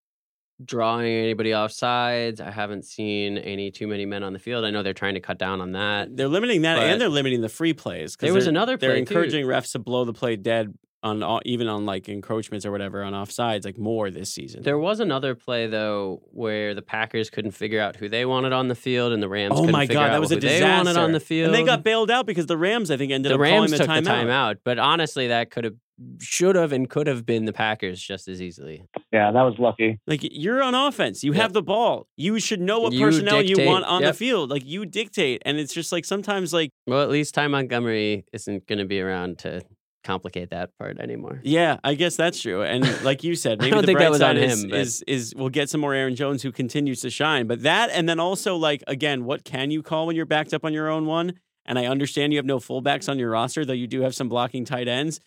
drawing 0.64 1.08
anybody 1.12 1.54
off 1.54 1.72
sides. 1.72 2.40
I 2.40 2.52
haven't 2.52 2.86
seen 2.86 3.40
any 3.40 3.72
too 3.72 3.88
many 3.88 4.06
men 4.06 4.22
on 4.22 4.34
the 4.34 4.38
field. 4.38 4.64
I 4.64 4.70
know 4.70 4.84
they're 4.84 4.94
trying 4.94 5.16
to 5.16 5.20
cut 5.20 5.40
down 5.40 5.60
on 5.60 5.72
that. 5.72 6.16
They're 6.16 6.28
limiting 6.28 6.62
that, 6.62 6.78
and 6.78 7.02
they're 7.02 7.10
limiting 7.10 7.42
the 7.42 7.50
free 7.50 7.74
plays. 7.74 8.16
'cause 8.16 8.28
There 8.28 8.34
was 8.36 8.46
they're- 8.46 8.52
another 8.52 8.78
They're 8.78 8.92
play, 8.92 8.96
too. 8.98 9.00
encouraging 9.00 9.46
refs 9.48 9.72
to 9.72 9.80
blow 9.80 10.06
the 10.06 10.14
play 10.14 10.36
dead 10.36 10.72
on 11.04 11.24
all, 11.24 11.42
even 11.46 11.68
on 11.68 11.86
like 11.86 12.08
encroachments 12.08 12.66
or 12.66 12.72
whatever 12.72 13.04
on 13.04 13.14
offsides, 13.14 13.66
like 13.66 13.78
more 13.78 14.12
this 14.12 14.32
season. 14.32 14.62
There 14.64 14.78
was 14.78 15.00
another 15.00 15.34
play 15.36 15.68
though 15.68 16.22
where 16.32 16.74
the 16.76 16.82
Packers 16.82 17.30
couldn't 17.30 17.52
figure 17.52 17.82
out 17.82 17.96
who 17.96 18.08
they 18.08 18.26
wanted 18.26 18.54
on 18.54 18.68
the 18.68 18.76
field, 18.76 19.12
and 19.14 19.22
the 19.22 19.30
Rams. 19.30 19.54
oh 19.56 19.62
couldn't 19.62 19.72
my 19.72 19.88
figure 19.88 19.96
god, 19.96 20.10
out 20.10 20.12
that 20.14 20.22
was 20.22 20.32
a 20.32 20.36
who 20.36 20.42
disaster. 20.42 20.66
They 20.66 20.72
wanted 20.78 20.98
on 20.98 21.12
the 21.12 21.20
field, 21.20 21.48
and 21.48 21.56
they 21.56 21.64
got 21.64 21.84
bailed 21.84 22.12
out 22.12 22.26
because 22.26 22.46
the 22.46 22.58
Rams, 22.58 22.92
I 22.92 22.98
think, 22.98 23.12
ended 23.12 23.32
the 23.32 23.36
up 23.36 23.42
Rams 23.42 23.56
calling 23.56 23.70
took 23.70 23.88
the 23.88 24.02
the 24.02 24.10
timeout. 24.10 24.26
timeout. 24.26 24.56
But 24.64 24.78
honestly, 24.80 25.28
that 25.30 25.50
could 25.50 25.64
have, 25.64 25.76
should 26.20 26.56
have, 26.56 26.72
and 26.72 26.90
could 26.90 27.08
have 27.08 27.26
been 27.26 27.46
the 27.46 27.54
Packers 27.54 28.00
just 28.02 28.28
as 28.28 28.42
easily. 28.42 28.84
Yeah, 29.12 29.32
that 29.32 29.42
was 29.42 29.56
lucky. 29.60 30.00
Like 30.08 30.20
you're 30.24 30.62
on 30.62 30.76
offense, 30.76 31.24
you 31.24 31.34
Yep. 31.34 31.42
have 31.42 31.54
the 31.54 31.64
ball. 31.64 32.08
You 32.16 32.40
should 32.40 32.62
know 32.62 32.80
what 32.80 32.94
You 32.94 33.06
personnel 33.08 33.42
you 33.42 33.66
want 33.66 33.86
on 33.86 34.04
the 34.04 34.14
field. 34.14 34.50
Like 34.52 34.66
you 34.66 34.86
dictate, 34.86 35.42
and 35.46 35.58
it's 35.58 35.74
just 35.74 35.92
like 35.92 36.06
sometimes 36.06 36.54
like 36.54 36.70
Well, 36.86 37.02
at 37.02 37.10
least 37.10 37.34
Ty 37.34 37.48
Montgomery 37.48 38.26
isn't 38.34 38.68
going 38.68 38.80
to 38.80 38.86
be 38.86 39.02
around 39.02 39.40
to 39.40 39.62
complicate 40.04 40.50
that 40.50 40.78
part 40.78 41.00
anymore. 41.00 41.40
Yeah, 41.44 41.78
I 41.84 41.94
guess 41.96 42.16
that's 42.16 42.42
true. 42.42 42.64
And 42.64 42.86
like 43.04 43.24
you 43.24 43.36
said, 43.36 43.60
I 43.60 43.64
maybe 43.64 43.72
don't 43.72 43.82
the 43.82 43.88
think 43.88 43.98
bright 43.98 44.06
that 44.06 44.12
was 44.12 44.20
side 44.20 44.38
on 44.38 44.44
is, 44.44 44.64
him, 44.64 44.74
is 44.74 45.02
is 45.08 45.34
we'll 45.36 45.50
get 45.50 45.70
some 45.70 45.82
more 45.82 45.94
Aaron 45.94 46.16
Jones 46.16 46.44
who 46.44 46.52
continues 46.52 47.02
to 47.02 47.10
shine. 47.10 47.48
But 47.48 47.64
that 47.64 47.90
and 47.92 48.08
then 48.08 48.20
also 48.20 48.56
like 48.56 48.84
again, 48.88 49.26
what 49.26 49.44
can 49.44 49.72
you 49.72 49.82
call 49.84 50.08
when 50.08 50.16
you're 50.16 50.26
backed 50.26 50.54
up 50.54 50.66
on 50.66 50.74
your 50.74 50.90
own 50.90 51.06
one? 51.06 51.34
And 51.66 51.78
I 51.78 51.86
understand 51.86 52.34
you 52.34 52.40
have 52.40 52.46
no 52.46 52.60
fullbacks 52.60 53.08
on 53.08 53.20
your 53.20 53.30
roster, 53.30 53.64
though 53.64 53.74
you 53.74 53.88
do 53.88 54.02
have 54.02 54.16
some 54.16 54.28
blocking 54.28 54.66
tight 54.66 54.88
ends. 54.88 55.20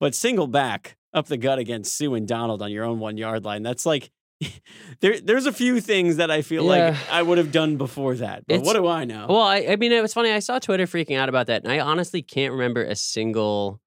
But 0.00 0.14
single 0.14 0.46
back 0.46 0.96
up 1.14 1.26
the 1.26 1.36
gut 1.36 1.58
against 1.58 1.96
Suh 1.96 2.14
and 2.14 2.26
Donald 2.28 2.60
on 2.60 2.70
your 2.70 2.84
own 2.84 2.98
one 2.98 3.16
yard 3.16 3.44
line. 3.44 3.62
That's 3.62 3.86
like 3.86 4.10
there 5.00 5.18
there's 5.20 5.46
a 5.46 5.52
few 5.52 5.80
things 5.80 6.16
that 6.16 6.30
I 6.30 6.42
feel 6.42 6.64
like 6.64 6.94
I 7.10 7.22
would 7.22 7.38
have 7.38 7.52
done 7.52 7.76
before 7.76 8.14
that. 8.16 8.44
But 8.46 8.54
It's- 8.56 8.66
what 8.66 8.74
do 8.74 8.86
I 8.86 9.04
know? 9.04 9.26
Well, 9.28 9.40
I, 9.40 9.66
I 9.70 9.76
mean, 9.76 9.92
it 9.92 10.02
was 10.02 10.12
funny. 10.12 10.30
I 10.30 10.40
saw 10.40 10.58
Twitter 10.58 10.86
freaking 10.86 11.16
out 11.16 11.28
about 11.28 11.46
that, 11.46 11.62
and 11.62 11.72
I 11.72 11.80
honestly 11.80 12.20
can't 12.20 12.52
remember 12.52 12.82
a 12.84 12.96
single 12.96 13.80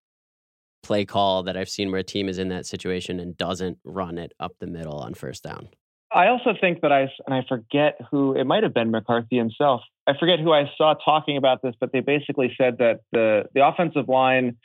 play 0.81 1.05
call 1.05 1.43
that 1.43 1.57
I've 1.57 1.69
seen 1.69 1.91
where 1.91 1.99
a 1.99 2.03
team 2.03 2.29
is 2.29 2.37
in 2.39 2.49
that 2.49 2.65
situation 2.65 3.19
and 3.19 3.37
doesn't 3.37 3.77
run 3.83 4.17
it 4.17 4.33
up 4.39 4.53
the 4.59 4.67
middle 4.67 4.97
on 4.99 5.13
first 5.13 5.43
down. 5.43 5.69
I 6.11 6.27
also 6.27 6.53
think 6.59 6.81
that 6.81 6.91
I 6.91 7.01
and 7.27 7.35
I 7.35 7.43
forget 7.47 7.97
who 8.09 8.35
it 8.35 8.45
might 8.45 8.63
have 8.63 8.73
been 8.73 8.89
McCarthy 8.89 9.37
himself. 9.37 9.81
I 10.07 10.13
forget 10.19 10.39
who 10.39 10.51
I 10.51 10.71
saw 10.75 10.95
talking 10.95 11.37
about 11.37 11.61
this, 11.61 11.75
but 11.79 11.91
they 11.91 11.99
basically 11.99 12.53
said 12.57 12.79
that 12.79 13.01
the 13.11 13.43
the 13.53 13.65
offensive 13.67 14.09
line, 14.09 14.57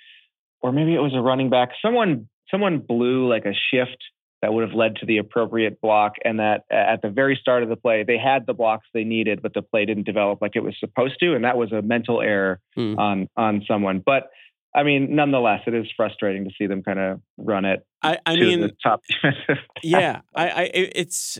or 0.62 0.72
maybe 0.72 0.94
it 0.94 1.00
was 1.00 1.12
a 1.14 1.20
running 1.20 1.50
back, 1.50 1.70
someone 1.82 2.28
someone 2.50 2.78
blew 2.78 3.28
like 3.28 3.44
a 3.44 3.52
shift 3.52 3.98
that 4.40 4.52
would 4.54 4.66
have 4.66 4.74
led 4.76 4.96
to 4.96 5.06
the 5.06 5.18
appropriate 5.18 5.80
block, 5.82 6.14
and 6.24 6.38
that 6.40 6.64
at 6.70 7.02
the 7.02 7.10
very 7.10 7.36
start 7.38 7.62
of 7.62 7.68
the 7.68 7.76
play 7.76 8.04
they 8.04 8.18
had 8.18 8.46
the 8.46 8.54
blocks 8.54 8.86
they 8.94 9.04
needed, 9.04 9.42
but 9.42 9.52
the 9.52 9.62
play 9.62 9.84
didn't 9.84 10.04
develop 10.04 10.40
like 10.40 10.52
it 10.56 10.62
was 10.62 10.74
supposed 10.80 11.18
to, 11.20 11.34
and 11.34 11.44
that 11.44 11.58
was 11.58 11.72
a 11.72 11.82
mental 11.82 12.22
error 12.22 12.58
Hmm. 12.74 12.98
on 12.98 13.28
on 13.36 13.62
someone. 13.68 13.98
But 14.04 14.30
I 14.74 14.82
mean, 14.82 15.14
nonetheless, 15.14 15.60
it 15.66 15.74
is 15.74 15.86
frustrating 15.96 16.44
to 16.44 16.50
see 16.58 16.66
them 16.66 16.82
kind 16.82 16.98
of 16.98 17.20
run 17.36 17.64
it 17.64 17.86
I, 18.02 18.18
I 18.26 18.36
to 18.36 18.40
mean 18.40 18.60
the 18.60 18.72
top 18.82 19.02
yeah, 19.82 20.20
I, 20.34 20.48
I, 20.48 20.70
it's 20.74 21.38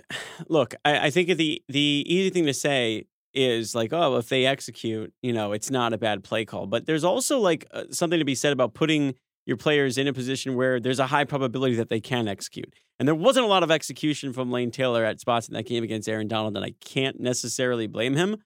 look. 0.49 0.75
I, 0.85 1.07
I 1.07 1.11
think 1.11 1.37
the 1.37 1.63
the 1.69 2.05
easy 2.07 2.31
thing 2.31 2.47
to 2.47 2.55
say 2.55 3.07
is 3.35 3.75
like, 3.75 3.93
oh, 3.93 4.17
if 4.17 4.29
they 4.29 4.47
execute, 4.47 5.13
you 5.23 5.33
know, 5.33 5.53
it's 5.53 5.71
not 5.71 5.93
a 5.93 5.99
bad 5.99 6.25
play 6.25 6.45
call. 6.45 6.67
But 6.67 6.87
there's 6.87 7.05
also 7.05 7.39
like 7.39 7.67
uh, 7.73 7.85
something 7.91 8.19
to 8.19 8.25
be 8.25 8.35
said 8.35 8.53
about 8.53 8.75
putting 8.75 9.15
your 9.45 9.57
players 9.57 9.99
in 9.99 10.09
a 10.09 10.13
position 10.13 10.55
where 10.55 10.81
there's 10.81 10.99
a 10.99 11.07
high 11.07 11.25
probability 11.25 11.75
that 11.75 11.91
they 11.91 12.01
can 12.01 12.29
execute. 12.29 12.73
And 12.99 13.07
there 13.07 13.15
wasn't 13.15 13.45
a 13.45 13.49
lot 13.49 13.63
of 13.63 13.71
execution 13.71 14.33
from 14.33 14.51
Lane 14.51 14.71
Taylor 14.71 15.05
at 15.05 15.21
spots 15.21 15.49
in 15.49 15.55
that 15.55 15.67
game 15.67 15.85
against 15.85 16.09
Aaron 16.09 16.29
Donald, 16.29 16.57
and 16.57 16.65
I 16.65 16.73
can't 16.81 17.21
necessarily 17.21 17.87
blame 17.87 18.15
him. 18.15 18.37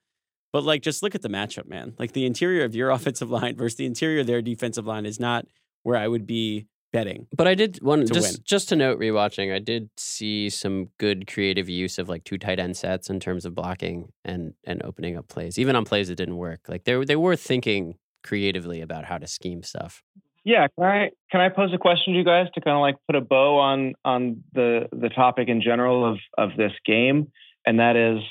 But 0.51 0.63
like, 0.63 0.81
just 0.81 1.03
look 1.03 1.15
at 1.15 1.21
the 1.21 1.29
matchup, 1.29 1.67
man. 1.67 1.93
Like 1.99 2.13
the 2.13 2.25
interior 2.25 2.63
of 2.65 2.75
your 2.75 2.89
offensive 2.97 3.29
line 3.29 3.55
versus 3.55 3.77
the 3.77 3.85
interior 3.85 4.21
of 4.21 4.27
their 4.27 4.41
defensive 4.41 4.85
line 4.87 5.05
is 5.05 5.19
not 5.19 5.45
where 5.83 5.95
I 5.97 6.07
would 6.07 6.25
be 6.27 6.67
betting. 6.91 7.27
But 7.35 7.47
I 7.47 7.53
did 7.53 7.77
one 7.83 7.99
To 7.99 8.05
just 8.13 8.37
win. 8.37 8.43
just 8.45 8.69
to 8.69 8.75
note 8.75 8.99
rewatching. 8.99 9.53
I 9.53 9.59
did 9.59 9.89
see 9.97 10.49
some 10.49 10.89
good 10.97 11.27
creative 11.31 11.69
use 11.69 11.99
of 11.99 12.09
like 12.09 12.23
two 12.23 12.37
tight 12.39 12.59
end 12.59 12.75
sets 12.77 13.09
in 13.11 13.19
terms 13.19 13.45
of 13.45 13.53
blocking 13.53 14.11
and 14.25 14.53
and 14.65 14.81
opening 14.83 15.15
up 15.15 15.27
plays, 15.27 15.59
even 15.59 15.75
on 15.75 15.85
plays 15.85 16.07
that 16.07 16.15
didn't 16.15 16.37
work. 16.37 16.61
Like 16.67 16.85
they 16.85 17.03
they 17.05 17.15
were 17.15 17.35
thinking 17.35 17.95
creatively 18.23 18.81
about 18.81 19.05
how 19.05 19.17
to 19.19 19.27
scheme 19.27 19.61
stuff. 19.63 20.01
Yeah, 20.43 20.65
can 20.75 20.83
I 20.83 21.09
can 21.31 21.41
I 21.41 21.49
pose 21.49 21.71
a 21.75 21.77
question 21.77 22.13
to 22.13 22.17
you 22.17 22.25
guys 22.25 22.47
to 22.55 22.61
kind 22.61 22.75
of 22.75 22.81
like 22.81 22.95
put 23.05 23.15
a 23.15 23.21
bow 23.21 23.59
on 23.59 23.93
on 24.03 24.43
the 24.53 24.87
the 24.91 25.09
topic 25.09 25.47
in 25.47 25.61
general 25.61 26.11
of 26.11 26.17
of 26.39 26.57
this 26.57 26.71
game, 26.87 27.31
and 27.67 27.79
that 27.79 27.95
is, 27.95 28.23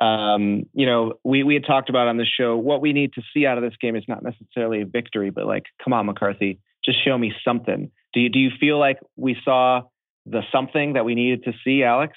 um, 0.00 0.66
you 0.72 0.86
know, 0.86 1.14
we 1.24 1.42
we 1.44 1.54
had 1.54 1.64
talked 1.64 1.88
about 1.88 2.08
on 2.08 2.16
the 2.16 2.26
show 2.26 2.56
what 2.56 2.80
we 2.80 2.92
need 2.92 3.12
to 3.14 3.22
see 3.32 3.46
out 3.46 3.58
of 3.58 3.64
this 3.64 3.74
game 3.80 3.96
is 3.96 4.04
not 4.08 4.22
necessarily 4.22 4.82
a 4.82 4.86
victory, 4.86 5.30
but 5.30 5.46
like, 5.46 5.64
come 5.82 5.92
on, 5.92 6.06
McCarthy, 6.06 6.60
just 6.84 7.04
show 7.04 7.16
me 7.16 7.32
something. 7.44 7.90
Do 8.12 8.20
you 8.20 8.28
do 8.28 8.38
you 8.38 8.50
feel 8.58 8.78
like 8.78 8.98
we 9.16 9.36
saw 9.44 9.82
the 10.26 10.42
something 10.52 10.94
that 10.94 11.04
we 11.04 11.14
needed 11.14 11.44
to 11.44 11.52
see, 11.64 11.82
Alex? 11.82 12.16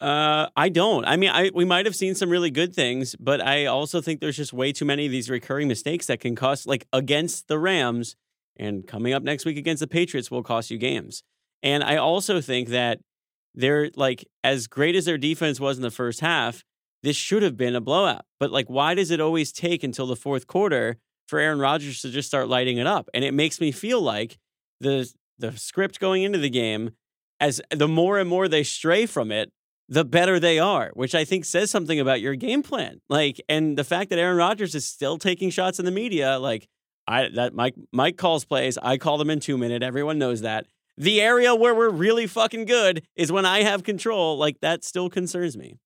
Uh, 0.00 0.48
I 0.56 0.70
don't. 0.70 1.04
I 1.04 1.16
mean, 1.16 1.30
I 1.30 1.50
we 1.54 1.64
might 1.64 1.84
have 1.84 1.96
seen 1.96 2.14
some 2.14 2.30
really 2.30 2.50
good 2.50 2.74
things, 2.74 3.16
but 3.16 3.40
I 3.40 3.66
also 3.66 4.00
think 4.00 4.20
there's 4.20 4.36
just 4.36 4.52
way 4.52 4.72
too 4.72 4.84
many 4.84 5.04
of 5.06 5.12
these 5.12 5.28
recurring 5.28 5.68
mistakes 5.68 6.06
that 6.06 6.20
can 6.20 6.34
cost, 6.34 6.66
like 6.66 6.86
against 6.92 7.48
the 7.48 7.58
Rams, 7.58 8.16
and 8.56 8.86
coming 8.86 9.12
up 9.12 9.22
next 9.22 9.44
week 9.44 9.58
against 9.58 9.80
the 9.80 9.86
Patriots 9.86 10.30
will 10.30 10.42
cost 10.42 10.70
you 10.70 10.78
games. 10.78 11.22
And 11.62 11.84
I 11.84 11.96
also 11.96 12.40
think 12.40 12.68
that 12.68 13.00
they're 13.54 13.90
like 13.94 14.26
as 14.42 14.68
great 14.68 14.96
as 14.96 15.04
their 15.04 15.18
defense 15.18 15.60
was 15.60 15.76
in 15.76 15.82
the 15.82 15.90
first 15.90 16.20
half, 16.20 16.64
this 17.02 17.16
should 17.16 17.42
have 17.42 17.56
been 17.56 17.74
a 17.74 17.80
blowout. 17.80 18.24
But 18.38 18.50
like, 18.50 18.68
why 18.68 18.94
does 18.94 19.10
it 19.10 19.20
always 19.20 19.52
take 19.52 19.82
until 19.82 20.06
the 20.06 20.16
fourth 20.16 20.46
quarter 20.46 20.96
for 21.28 21.38
Aaron 21.38 21.58
Rodgers 21.58 22.02
to 22.02 22.10
just 22.10 22.28
start 22.28 22.48
lighting 22.48 22.78
it 22.78 22.86
up? 22.86 23.08
And 23.14 23.24
it 23.24 23.34
makes 23.34 23.60
me 23.60 23.72
feel 23.72 24.00
like 24.00 24.38
the 24.80 25.12
the 25.38 25.56
script 25.56 26.00
going 26.00 26.22
into 26.22 26.38
the 26.38 26.50
game, 26.50 26.90
as 27.40 27.60
the 27.70 27.88
more 27.88 28.18
and 28.18 28.28
more 28.28 28.46
they 28.46 28.62
stray 28.62 29.06
from 29.06 29.32
it, 29.32 29.50
the 29.88 30.04
better 30.04 30.38
they 30.38 30.58
are, 30.58 30.90
which 30.94 31.14
I 31.14 31.24
think 31.24 31.44
says 31.44 31.70
something 31.70 31.98
about 31.98 32.20
your 32.20 32.36
game 32.36 32.62
plan. 32.62 33.00
Like, 33.08 33.40
and 33.48 33.76
the 33.76 33.84
fact 33.84 34.10
that 34.10 34.18
Aaron 34.18 34.36
Rodgers 34.36 34.74
is 34.74 34.86
still 34.86 35.18
taking 35.18 35.50
shots 35.50 35.78
in 35.78 35.84
the 35.84 35.90
media, 35.90 36.38
like, 36.38 36.68
I 37.08 37.28
that 37.34 37.54
Mike 37.54 37.74
Mike 37.92 38.16
calls 38.16 38.44
plays, 38.44 38.78
I 38.78 38.98
call 38.98 39.18
them 39.18 39.30
in 39.30 39.40
two 39.40 39.58
minute. 39.58 39.82
Everyone 39.82 40.18
knows 40.18 40.42
that. 40.42 40.66
The 40.96 41.20
area 41.20 41.54
where 41.54 41.74
we're 41.74 41.88
really 41.90 42.26
fucking 42.26 42.66
good 42.66 43.06
is 43.16 43.32
when 43.32 43.46
I 43.46 43.62
have 43.62 43.82
control. 43.82 44.36
Like 44.36 44.60
that 44.60 44.84
still 44.84 45.08
concerns 45.08 45.56
me. 45.56 45.78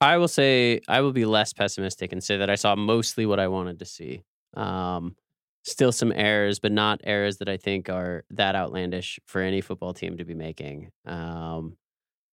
I 0.00 0.18
will 0.18 0.28
say 0.28 0.80
I 0.88 1.00
will 1.00 1.12
be 1.12 1.24
less 1.24 1.52
pessimistic 1.52 2.12
and 2.12 2.22
say 2.22 2.36
that 2.38 2.50
I 2.50 2.54
saw 2.54 2.74
mostly 2.76 3.26
what 3.26 3.40
I 3.40 3.48
wanted 3.48 3.78
to 3.78 3.84
see. 3.84 4.22
Um, 4.54 5.16
still 5.64 5.92
some 5.92 6.12
errors, 6.12 6.58
but 6.58 6.72
not 6.72 7.00
errors 7.04 7.38
that 7.38 7.48
I 7.48 7.56
think 7.56 7.88
are 7.88 8.24
that 8.30 8.54
outlandish 8.54 9.18
for 9.26 9.40
any 9.40 9.60
football 9.60 9.94
team 9.94 10.16
to 10.18 10.24
be 10.24 10.34
making. 10.34 10.90
Um, 11.04 11.76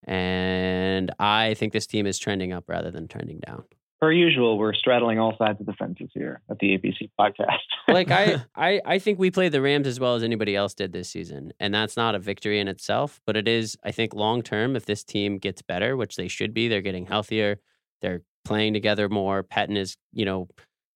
and 0.05 1.11
I 1.19 1.53
think 1.55 1.73
this 1.73 1.87
team 1.87 2.05
is 2.05 2.19
trending 2.19 2.53
up 2.53 2.65
rather 2.67 2.91
than 2.91 3.07
trending 3.07 3.39
down. 3.39 3.63
Per 4.03 4.11
usual, 4.11 4.57
we're 4.57 4.73
straddling 4.73 5.17
all 5.17 5.33
sides 5.37 5.61
of 5.61 5.65
the 5.65 5.71
fences 5.71 6.09
here 6.13 6.41
at 6.49 6.59
the 6.59 6.77
APC 6.77 7.09
podcast. 7.17 7.61
like 7.87 8.11
I, 8.11 8.43
I, 8.53 8.81
I 8.85 8.99
think 8.99 9.17
we 9.17 9.31
played 9.31 9.53
the 9.53 9.61
Rams 9.61 9.87
as 9.87 9.97
well 9.97 10.15
as 10.15 10.23
anybody 10.23 10.57
else 10.57 10.73
did 10.73 10.91
this 10.91 11.09
season, 11.09 11.53
and 11.57 11.73
that's 11.73 11.95
not 11.95 12.13
a 12.13 12.19
victory 12.19 12.59
in 12.59 12.67
itself, 12.67 13.21
but 13.25 13.37
it 13.37 13.47
is. 13.47 13.77
I 13.81 13.91
think 13.91 14.13
long 14.13 14.41
term, 14.41 14.75
if 14.75 14.85
this 14.85 15.05
team 15.05 15.37
gets 15.37 15.61
better, 15.61 15.95
which 15.95 16.17
they 16.17 16.27
should 16.27 16.53
be, 16.53 16.67
they're 16.67 16.81
getting 16.81 17.05
healthier, 17.05 17.61
they're 18.01 18.23
playing 18.43 18.73
together 18.73 19.07
more. 19.07 19.41
Pettine 19.41 19.77
is, 19.77 19.95
you 20.11 20.25
know, 20.25 20.49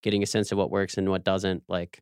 getting 0.03 0.21
a 0.21 0.25
sense 0.25 0.51
of 0.51 0.57
what 0.57 0.69
works 0.69 0.97
and 0.97 1.09
what 1.09 1.23
doesn't. 1.23 1.63
Like, 1.69 2.01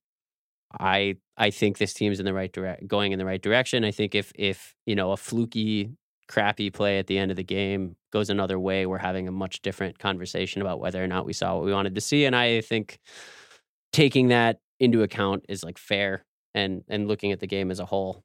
I, 0.79 1.17
I 1.37 1.51
think 1.51 1.77
this 1.77 1.93
team's 1.93 2.19
in 2.19 2.25
the 2.25 2.33
right 2.33 2.51
direct, 2.51 2.87
going 2.87 3.11
in 3.11 3.19
the 3.19 3.25
right 3.25 3.43
direction. 3.43 3.85
I 3.85 3.91
think 3.91 4.15
if, 4.15 4.31
if 4.33 4.73
you 4.87 4.95
know, 4.95 5.11
a 5.11 5.17
fluky 5.17 5.91
crappy 6.27 6.69
play 6.69 6.99
at 6.99 7.07
the 7.07 7.17
end 7.17 7.31
of 7.31 7.37
the 7.37 7.43
game 7.43 7.95
goes 8.11 8.29
another 8.29 8.59
way, 8.59 8.85
we're 8.85 8.97
having 8.97 9.27
a 9.27 9.31
much 9.31 9.61
different 9.61 9.99
conversation 9.99 10.61
about 10.61 10.79
whether 10.79 11.03
or 11.03 11.07
not 11.07 11.25
we 11.25 11.33
saw 11.33 11.55
what 11.55 11.65
we 11.65 11.73
wanted 11.73 11.95
to 11.95 12.01
see. 12.01 12.25
And 12.25 12.35
I 12.35 12.61
think 12.61 12.99
taking 13.91 14.29
that 14.29 14.59
into 14.79 15.03
account 15.03 15.45
is 15.47 15.63
like 15.63 15.77
fair 15.77 16.25
and 16.53 16.83
and 16.89 17.07
looking 17.07 17.31
at 17.31 17.39
the 17.39 17.47
game 17.47 17.71
as 17.71 17.79
a 17.79 17.85
whole 17.85 18.23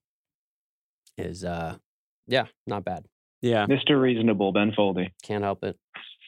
is 1.16 1.44
uh 1.44 1.76
yeah, 2.26 2.46
not 2.66 2.84
bad. 2.84 3.06
Yeah. 3.42 3.66
Mr. 3.66 4.00
Reasonable, 4.00 4.52
Ben 4.52 4.72
Foldy. 4.72 5.10
Can't 5.22 5.42
help 5.42 5.64
it. 5.64 5.76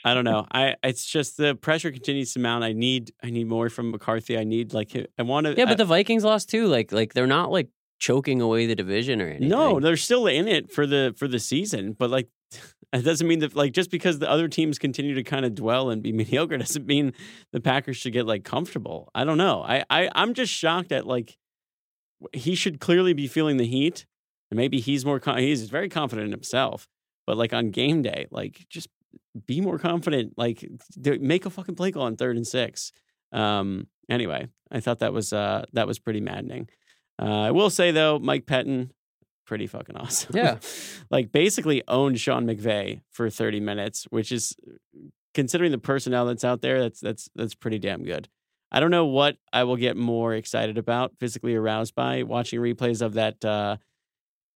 I 0.04 0.14
don't 0.14 0.24
know. 0.24 0.46
I 0.50 0.74
it's 0.82 1.06
just 1.06 1.36
the 1.36 1.54
pressure 1.54 1.92
continues 1.92 2.32
to 2.32 2.40
mount. 2.40 2.64
I 2.64 2.72
need 2.72 3.12
I 3.22 3.30
need 3.30 3.46
more 3.46 3.68
from 3.68 3.92
McCarthy. 3.92 4.36
I 4.36 4.44
need 4.44 4.74
like 4.74 4.90
I 5.18 5.22
want 5.22 5.46
to. 5.46 5.54
Yeah, 5.56 5.66
but 5.66 5.78
the 5.78 5.84
Vikings 5.84 6.24
lost 6.24 6.50
too. 6.50 6.66
Like 6.66 6.90
like 6.92 7.14
they're 7.14 7.26
not 7.26 7.52
like 7.52 7.68
choking 8.02 8.40
away 8.40 8.66
the 8.66 8.74
division 8.74 9.22
or 9.22 9.28
anything. 9.28 9.48
No, 9.48 9.78
they're 9.78 9.96
still 9.96 10.26
in 10.26 10.48
it 10.48 10.72
for 10.72 10.88
the 10.88 11.14
for 11.16 11.28
the 11.28 11.38
season, 11.38 11.92
but 11.92 12.10
like 12.10 12.28
it 12.92 13.02
doesn't 13.02 13.28
mean 13.28 13.38
that 13.38 13.54
like 13.54 13.72
just 13.72 13.92
because 13.92 14.18
the 14.18 14.28
other 14.28 14.48
teams 14.48 14.80
continue 14.80 15.14
to 15.14 15.22
kind 15.22 15.44
of 15.44 15.54
dwell 15.54 15.88
and 15.88 16.02
be 16.02 16.12
mediocre 16.20 16.58
doesn't 16.58 16.84
mean 16.84 17.12
the 17.52 17.60
Packers 17.60 17.96
should 17.96 18.12
get 18.12 18.26
like 18.26 18.42
comfortable. 18.42 19.08
I 19.14 19.22
don't 19.22 19.38
know. 19.38 19.62
I, 19.62 19.84
I 19.88 20.10
I'm 20.16 20.34
just 20.34 20.52
shocked 20.52 20.90
at 20.90 21.06
like 21.06 21.38
he 22.32 22.56
should 22.56 22.80
clearly 22.80 23.12
be 23.12 23.28
feeling 23.28 23.56
the 23.56 23.66
heat, 23.66 24.04
and 24.50 24.58
maybe 24.58 24.80
he's 24.80 25.06
more 25.06 25.20
he's 25.36 25.70
very 25.70 25.88
confident 25.88 26.26
in 26.26 26.32
himself. 26.32 26.88
But 27.24 27.36
like 27.36 27.52
on 27.52 27.70
game 27.70 28.02
day, 28.02 28.26
like 28.32 28.66
just 28.68 28.88
be 29.46 29.60
more 29.60 29.78
confident. 29.78 30.34
Like 30.36 30.68
make 30.98 31.46
a 31.46 31.50
fucking 31.50 31.76
play 31.76 31.92
call 31.92 32.02
on 32.02 32.16
third 32.16 32.36
and 32.36 32.46
six. 32.46 32.92
Um. 33.30 33.86
Anyway, 34.10 34.48
I 34.72 34.80
thought 34.80 34.98
that 34.98 35.12
was 35.12 35.32
uh 35.32 35.64
that 35.72 35.86
was 35.86 36.00
pretty 36.00 36.20
maddening. 36.20 36.68
Uh, 37.20 37.42
I 37.42 37.50
will 37.50 37.70
say 37.70 37.90
though, 37.90 38.18
Mike 38.18 38.46
Pettine, 38.46 38.90
pretty 39.46 39.66
fucking 39.66 39.96
awesome. 39.96 40.36
Yeah. 40.36 40.58
like 41.10 41.32
basically 41.32 41.82
owned 41.88 42.18
Sean 42.20 42.46
McVay 42.46 43.02
for 43.10 43.28
30 43.28 43.60
minutes, 43.60 44.04
which 44.10 44.32
is 44.32 44.56
considering 45.34 45.72
the 45.72 45.78
personnel 45.78 46.26
that's 46.26 46.44
out 46.44 46.62
there, 46.62 46.80
that's 46.80 47.00
that's 47.00 47.28
that's 47.34 47.54
pretty 47.54 47.78
damn 47.78 48.04
good. 48.04 48.28
I 48.70 48.80
don't 48.80 48.90
know 48.90 49.04
what 49.04 49.36
I 49.52 49.64
will 49.64 49.76
get 49.76 49.96
more 49.96 50.34
excited 50.34 50.78
about, 50.78 51.12
physically 51.20 51.54
aroused 51.54 51.94
by 51.94 52.22
watching 52.22 52.58
replays 52.58 53.02
of 53.02 53.14
that 53.14 53.44
uh, 53.44 53.76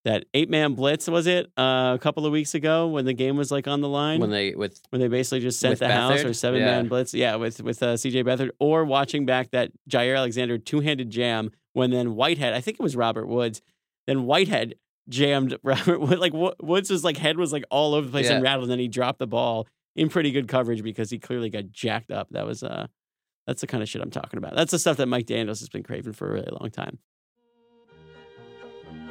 that 0.06 0.24
eight 0.34 0.48
man 0.48 0.74
blitz 0.74 1.08
was 1.08 1.26
it 1.26 1.46
uh, 1.58 1.92
a 1.94 1.98
couple 2.00 2.24
of 2.24 2.32
weeks 2.32 2.54
ago 2.54 2.86
when 2.86 3.04
the 3.04 3.12
game 3.12 3.36
was 3.36 3.50
like 3.50 3.66
on 3.66 3.80
the 3.80 3.88
line 3.88 4.20
when 4.20 4.30
they 4.30 4.54
with 4.54 4.80
when 4.90 5.00
they 5.00 5.08
basically 5.08 5.40
just 5.40 5.58
sent 5.58 5.80
the 5.80 5.88
house 5.88 6.22
or 6.22 6.32
seven 6.32 6.60
man 6.60 6.86
blitz 6.86 7.12
yeah 7.12 7.34
with 7.34 7.60
with 7.60 7.82
uh, 7.82 7.94
CJ 7.94 8.24
Beathard 8.24 8.50
or 8.60 8.84
watching 8.84 9.26
back 9.26 9.50
that 9.50 9.72
Jaire 9.90 10.16
Alexander 10.16 10.58
two 10.58 10.78
handed 10.80 11.10
jam 11.10 11.50
when 11.76 11.90
then 11.90 12.14
Whitehead 12.14 12.54
I 12.54 12.60
think 12.62 12.80
it 12.80 12.82
was 12.82 12.96
Robert 12.96 13.26
Woods 13.26 13.60
then 14.06 14.24
Whitehead 14.24 14.76
jammed 15.08 15.58
Robert 15.62 16.00
Wood 16.00 16.18
like 16.18 16.32
Wo- 16.32 16.54
Woods 16.60 16.90
was 16.90 17.04
like 17.04 17.18
head 17.18 17.36
was 17.36 17.52
like 17.52 17.64
all 17.70 17.94
over 17.94 18.06
the 18.06 18.12
place 18.12 18.28
and 18.36 18.42
rattled 18.42 18.64
and 18.64 18.72
then 18.72 18.78
he 18.78 18.88
dropped 18.88 19.18
the 19.18 19.26
ball 19.26 19.68
in 19.94 20.08
pretty 20.08 20.30
good 20.30 20.48
coverage 20.48 20.82
because 20.82 21.10
he 21.10 21.18
clearly 21.18 21.50
got 21.50 21.70
jacked 21.70 22.10
up 22.10 22.28
that 22.30 22.46
was 22.46 22.62
uh 22.62 22.86
that's 23.46 23.60
the 23.60 23.66
kind 23.66 23.82
of 23.82 23.88
shit 23.88 24.00
I'm 24.00 24.10
talking 24.10 24.38
about 24.38 24.56
that's 24.56 24.70
the 24.70 24.78
stuff 24.78 24.96
that 24.96 25.06
Mike 25.06 25.26
Daniels 25.26 25.60
has 25.60 25.68
been 25.68 25.82
craving 25.82 26.14
for 26.14 26.28
a 26.28 26.32
really 26.32 26.48
long 26.50 26.70
time. 26.70 26.98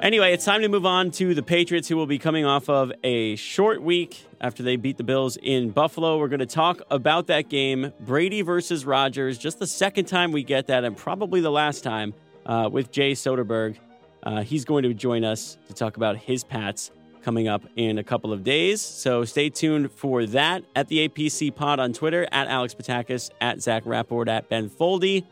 Anyway, 0.01 0.34
it's 0.34 0.43
time 0.43 0.62
to 0.62 0.67
move 0.67 0.86
on 0.86 1.10
to 1.10 1.34
the 1.34 1.41
Patriots, 1.41 1.88
who 1.88 1.95
will 1.95 2.06
be 2.06 2.19
coming 2.19 2.45
off 2.45 2.67
of 2.69 2.91
a 3.04 3.38
short 3.38 3.82
week 3.82 4.25
after 4.41 4.62
they 4.62 4.75
beat 4.75 4.97
the 4.97 5.06
Bills 5.06 5.38
in 5.41 5.69
Buffalo. 5.69 6.19
We're 6.19 6.28
going 6.28 6.41
to 6.41 6.45
talk 6.45 6.82
about 6.91 7.28
that 7.28 7.47
game, 7.47 7.93
Brady 8.01 8.41
versus 8.41 8.86
Rodgers, 8.86 9.38
just 9.38 9.58
the 9.58 9.65
second 9.65 10.06
time 10.06 10.34
we 10.34 10.43
get 10.43 10.67
that, 10.67 10.84
and 10.84 10.97
probably 10.97 11.39
the 11.39 11.49
last 11.49 11.82
time 11.82 12.13
uh, 12.46 12.70
with 12.72 12.92
Jay 12.92 13.14
Soderberg. 13.14 13.78
Uh, 14.24 14.42
he's 14.42 14.66
going 14.66 14.84
to 14.84 14.94
join 14.94 15.24
us 15.24 15.58
to 15.68 15.74
talk 15.74 15.98
about 15.98 16.18
his 16.18 16.44
Pats 16.44 16.92
coming 17.22 17.48
up 17.48 17.64
in 17.76 17.98
a 17.98 18.04
couple 18.04 18.32
of 18.32 18.44
days. 18.44 18.82
So 18.82 19.26
stay 19.26 19.50
tuned 19.50 19.92
for 19.92 20.26
that 20.28 20.64
at 20.76 20.88
the 20.88 21.10
APC 21.10 21.54
Pod 21.54 21.80
on 21.80 21.92
Twitter, 21.92 22.28
at 22.32 22.48
Alex 22.48 22.76
Patakis, 22.76 23.32
at 23.42 23.62
Zach 23.62 23.84
Rapport, 23.86 24.30
at 24.30 24.48
Ben 24.48 24.70
Foldy. 24.70 25.26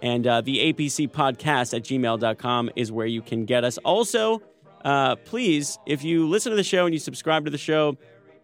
And 0.00 0.26
uh, 0.26 0.40
the 0.40 0.72
APC 0.72 1.08
podcast 1.10 1.74
at 1.74 1.82
gmail.com 1.84 2.70
is 2.76 2.90
where 2.90 3.06
you 3.06 3.22
can 3.22 3.44
get 3.44 3.64
us. 3.64 3.78
Also, 3.78 4.42
uh, 4.84 5.16
please, 5.16 5.78
if 5.86 6.02
you 6.04 6.28
listen 6.28 6.50
to 6.50 6.56
the 6.56 6.64
show 6.64 6.84
and 6.86 6.94
you 6.94 6.98
subscribe 6.98 7.44
to 7.44 7.50
the 7.50 7.58
show, 7.58 7.96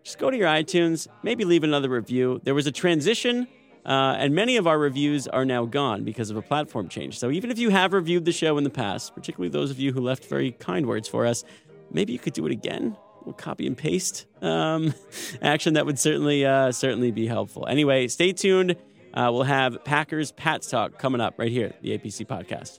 just 0.02 0.18
go 0.18 0.30
to 0.30 0.36
your 0.36 0.48
iTunes, 0.48 1.08
maybe 1.22 1.44
leave 1.44 1.64
another 1.64 1.88
review. 1.88 2.40
There 2.44 2.54
was 2.54 2.66
a 2.66 2.72
transition, 2.72 3.46
uh, 3.84 4.16
and 4.18 4.34
many 4.34 4.56
of 4.56 4.66
our 4.66 4.78
reviews 4.78 5.26
are 5.28 5.44
now 5.44 5.64
gone 5.64 6.04
because 6.04 6.30
of 6.30 6.36
a 6.36 6.42
platform 6.42 6.88
change. 6.88 7.18
So 7.18 7.30
even 7.30 7.50
if 7.50 7.58
you 7.58 7.70
have 7.70 7.92
reviewed 7.92 8.24
the 8.24 8.32
show 8.32 8.58
in 8.58 8.64
the 8.64 8.70
past, 8.70 9.14
particularly 9.14 9.50
those 9.50 9.70
of 9.70 9.78
you 9.78 9.92
who 9.92 10.00
left 10.00 10.26
very 10.26 10.52
kind 10.52 10.86
words 10.86 11.08
for 11.08 11.26
us, 11.26 11.44
maybe 11.90 12.12
you 12.12 12.18
could 12.18 12.34
do 12.34 12.46
it 12.46 12.52
again. 12.52 12.96
We'll 13.24 13.34
copy 13.34 13.66
and 13.66 13.76
paste 13.76 14.26
um, 14.42 14.94
action 15.42 15.74
that 15.74 15.86
would 15.86 15.98
certainly 15.98 16.44
uh, 16.44 16.72
certainly 16.72 17.10
be 17.10 17.26
helpful. 17.26 17.66
Anyway, 17.66 18.08
stay 18.08 18.32
tuned. 18.32 18.76
Uh, 19.12 19.30
we'll 19.32 19.42
have 19.42 19.84
Packers 19.84 20.32
Pats 20.32 20.70
talk 20.70 20.98
coming 20.98 21.20
up 21.20 21.34
right 21.38 21.50
here, 21.50 21.72
the 21.82 21.98
APC 21.98 22.26
podcast. 22.26 22.78